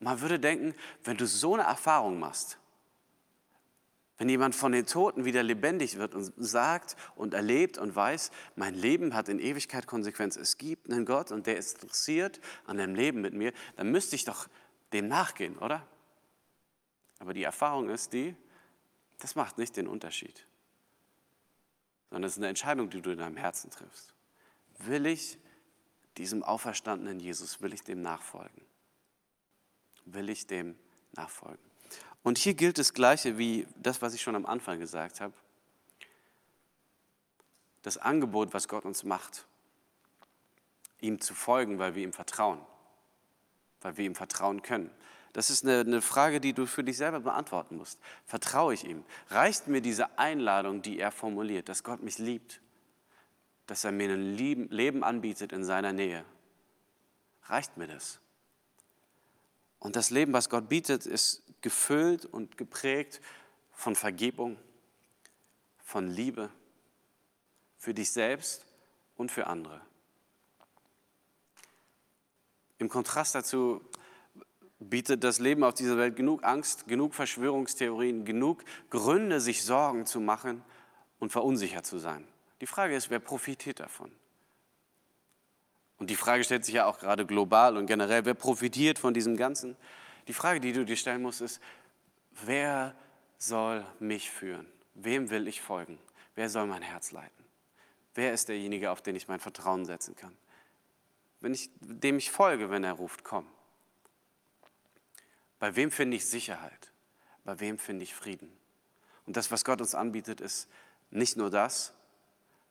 Man 0.00 0.20
würde 0.20 0.38
denken, 0.38 0.74
wenn 1.04 1.16
du 1.16 1.26
so 1.26 1.54
eine 1.54 1.62
Erfahrung 1.62 2.18
machst, 2.18 2.58
wenn 4.16 4.28
jemand 4.28 4.54
von 4.54 4.70
den 4.70 4.86
Toten 4.86 5.24
wieder 5.24 5.42
lebendig 5.42 5.98
wird 5.98 6.14
und 6.14 6.32
sagt 6.36 6.96
und 7.16 7.34
erlebt 7.34 7.78
und 7.78 7.96
weiß, 7.96 8.30
mein 8.54 8.74
Leben 8.74 9.14
hat 9.14 9.28
in 9.28 9.40
Ewigkeit 9.40 9.86
Konsequenz, 9.86 10.36
es 10.36 10.56
gibt 10.56 10.90
einen 10.90 11.04
Gott 11.04 11.32
und 11.32 11.46
der 11.46 11.56
ist 11.56 11.82
interessiert 11.82 12.40
an 12.66 12.76
dem 12.76 12.94
Leben 12.94 13.20
mit 13.20 13.34
mir, 13.34 13.52
dann 13.76 13.90
müsste 13.90 14.14
ich 14.14 14.24
doch 14.24 14.48
dem 14.92 15.08
nachgehen, 15.08 15.58
oder? 15.58 15.86
Aber 17.18 17.34
die 17.34 17.42
Erfahrung 17.42 17.88
ist 17.88 18.12
die, 18.12 18.36
das 19.18 19.34
macht 19.34 19.58
nicht 19.58 19.76
den 19.76 19.88
Unterschied, 19.88 20.46
sondern 22.10 22.28
es 22.28 22.32
ist 22.32 22.38
eine 22.38 22.48
Entscheidung, 22.48 22.90
die 22.90 23.00
du 23.00 23.10
in 23.10 23.18
deinem 23.18 23.36
Herzen 23.36 23.70
triffst. 23.70 24.14
Will 24.78 25.06
ich 25.06 25.38
diesem 26.16 26.42
auferstandenen 26.42 27.20
Jesus, 27.20 27.60
will 27.60 27.72
ich 27.72 27.82
dem 27.82 28.02
nachfolgen? 28.02 28.62
Will 30.04 30.28
ich 30.28 30.46
dem 30.46 30.76
nachfolgen? 31.12 31.64
Und 32.22 32.38
hier 32.38 32.54
gilt 32.54 32.78
das 32.78 32.94
Gleiche 32.94 33.38
wie 33.38 33.66
das, 33.76 34.00
was 34.00 34.14
ich 34.14 34.22
schon 34.22 34.34
am 34.34 34.46
Anfang 34.46 34.78
gesagt 34.78 35.20
habe. 35.20 35.34
Das 37.82 37.98
Angebot, 37.98 38.54
was 38.54 38.66
Gott 38.66 38.84
uns 38.84 39.04
macht, 39.04 39.46
ihm 41.00 41.20
zu 41.20 41.34
folgen, 41.34 41.78
weil 41.78 41.94
wir 41.94 42.02
ihm 42.02 42.14
vertrauen, 42.14 42.60
weil 43.82 43.96
wir 43.98 44.06
ihm 44.06 44.14
vertrauen 44.14 44.62
können. 44.62 44.90
Das 45.34 45.50
ist 45.50 45.64
eine, 45.64 45.80
eine, 45.80 46.00
Frage, 46.00 46.40
die 46.40 46.52
du 46.52 46.64
für 46.64 46.84
dich 46.84 46.96
selber 46.96 47.20
beantworten 47.20 47.76
musst. 47.76 47.98
Vertraue 48.24 48.72
ich 48.72 48.84
ihm? 48.84 49.04
Reicht 49.28 49.66
mir 49.66 49.82
diese 49.82 50.16
Einladung, 50.18 50.80
die 50.80 50.98
er 50.98 51.10
formuliert, 51.10 51.68
dass 51.68 51.82
Gott 51.82 52.02
mich 52.02 52.18
liebt, 52.18 52.60
dass 53.66 53.84
er 53.84 53.92
mir 53.92 54.10
ein 54.10 54.34
Leben 54.34 55.04
anbietet 55.04 55.52
in 55.52 55.64
seiner 55.64 55.92
Nähe? 55.92 56.24
Reicht 57.44 57.76
mir 57.76 57.86
das? 57.86 58.20
Und 59.78 59.96
das 59.96 60.10
Leben, 60.10 60.32
was 60.32 60.48
Gott 60.48 60.68
bietet, 60.68 61.06
ist 61.06 61.42
gefüllt 61.60 62.24
und 62.24 62.56
geprägt 62.56 63.20
von 63.72 63.96
Vergebung, 63.96 64.58
von 65.78 66.08
Liebe 66.08 66.50
für 67.76 67.92
dich 67.92 68.10
selbst 68.10 68.64
und 69.16 69.30
für 69.30 69.46
andere. 69.46 69.80
Im 72.78 72.88
Kontrast 72.88 73.34
dazu 73.34 73.80
bietet 74.78 75.22
das 75.24 75.38
Leben 75.38 75.64
auf 75.64 75.74
dieser 75.74 75.96
Welt 75.96 76.16
genug 76.16 76.44
Angst, 76.44 76.86
genug 76.86 77.14
Verschwörungstheorien, 77.14 78.24
genug 78.24 78.64
Gründe, 78.90 79.40
sich 79.40 79.64
Sorgen 79.64 80.06
zu 80.06 80.20
machen 80.20 80.62
und 81.18 81.30
verunsichert 81.30 81.86
zu 81.86 81.98
sein. 81.98 82.26
Die 82.64 82.68
Frage 82.68 82.96
ist, 82.96 83.10
wer 83.10 83.18
profitiert 83.18 83.78
davon? 83.78 84.10
Und 85.98 86.08
die 86.08 86.16
Frage 86.16 86.44
stellt 86.44 86.64
sich 86.64 86.76
ja 86.76 86.86
auch 86.86 86.98
gerade 86.98 87.26
global 87.26 87.76
und 87.76 87.84
generell, 87.84 88.24
wer 88.24 88.32
profitiert 88.32 88.98
von 88.98 89.12
diesem 89.12 89.36
Ganzen? 89.36 89.76
Die 90.28 90.32
Frage, 90.32 90.60
die 90.60 90.72
du 90.72 90.82
dir 90.86 90.96
stellen 90.96 91.20
musst, 91.20 91.42
ist, 91.42 91.60
wer 92.46 92.96
soll 93.36 93.84
mich 94.00 94.30
führen? 94.30 94.66
Wem 94.94 95.28
will 95.28 95.46
ich 95.46 95.60
folgen? 95.60 95.98
Wer 96.36 96.48
soll 96.48 96.66
mein 96.66 96.80
Herz 96.80 97.12
leiten? 97.12 97.44
Wer 98.14 98.32
ist 98.32 98.48
derjenige, 98.48 98.90
auf 98.90 99.02
den 99.02 99.14
ich 99.14 99.28
mein 99.28 99.40
Vertrauen 99.40 99.84
setzen 99.84 100.16
kann? 100.16 100.34
Wenn 101.40 101.52
ich, 101.52 101.68
dem 101.80 102.16
ich 102.16 102.30
folge, 102.30 102.70
wenn 102.70 102.82
er 102.82 102.94
ruft, 102.94 103.24
komm. 103.24 103.46
Bei 105.58 105.76
wem 105.76 105.90
finde 105.90 106.16
ich 106.16 106.24
Sicherheit? 106.24 106.92
Bei 107.44 107.60
wem 107.60 107.78
finde 107.78 108.04
ich 108.04 108.14
Frieden? 108.14 108.50
Und 109.26 109.36
das, 109.36 109.50
was 109.50 109.66
Gott 109.66 109.82
uns 109.82 109.94
anbietet, 109.94 110.40
ist 110.40 110.66
nicht 111.10 111.36
nur 111.36 111.50
das, 111.50 111.92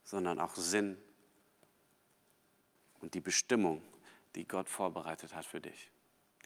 sondern 0.04 0.39
auch 0.39 0.56
Sinn 0.56 0.98
und 3.02 3.13
die 3.13 3.22
Bestimmung, 3.22 3.82
die 4.36 4.48
Gott 4.48 4.70
vorbereitet 4.70 5.36
hat 5.36 5.46
für 5.46 5.62
dich. 5.62 5.92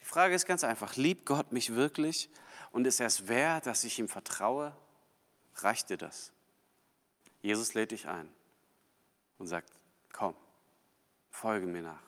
Die 0.00 0.04
Frage 0.04 0.34
ist 0.34 0.46
ganz 0.46 0.64
einfach, 0.64 0.96
liebt 0.96 1.26
Gott 1.26 1.52
mich 1.52 1.74
wirklich 1.74 2.30
und 2.70 2.86
ist 2.86 3.00
er 3.00 3.06
es 3.06 3.28
wert, 3.28 3.66
dass 3.66 3.84
ich 3.84 3.98
ihm 3.98 4.08
vertraue? 4.08 4.76
Reicht 5.56 5.90
dir 5.90 5.96
das? 5.96 6.32
Jesus 7.40 7.74
lädt 7.74 7.90
dich 7.92 8.06
ein 8.08 8.28
und 9.38 9.46
sagt, 9.46 9.72
komm, 10.12 10.34
folge 11.30 11.66
mir 11.66 11.82
nach. 11.82 12.07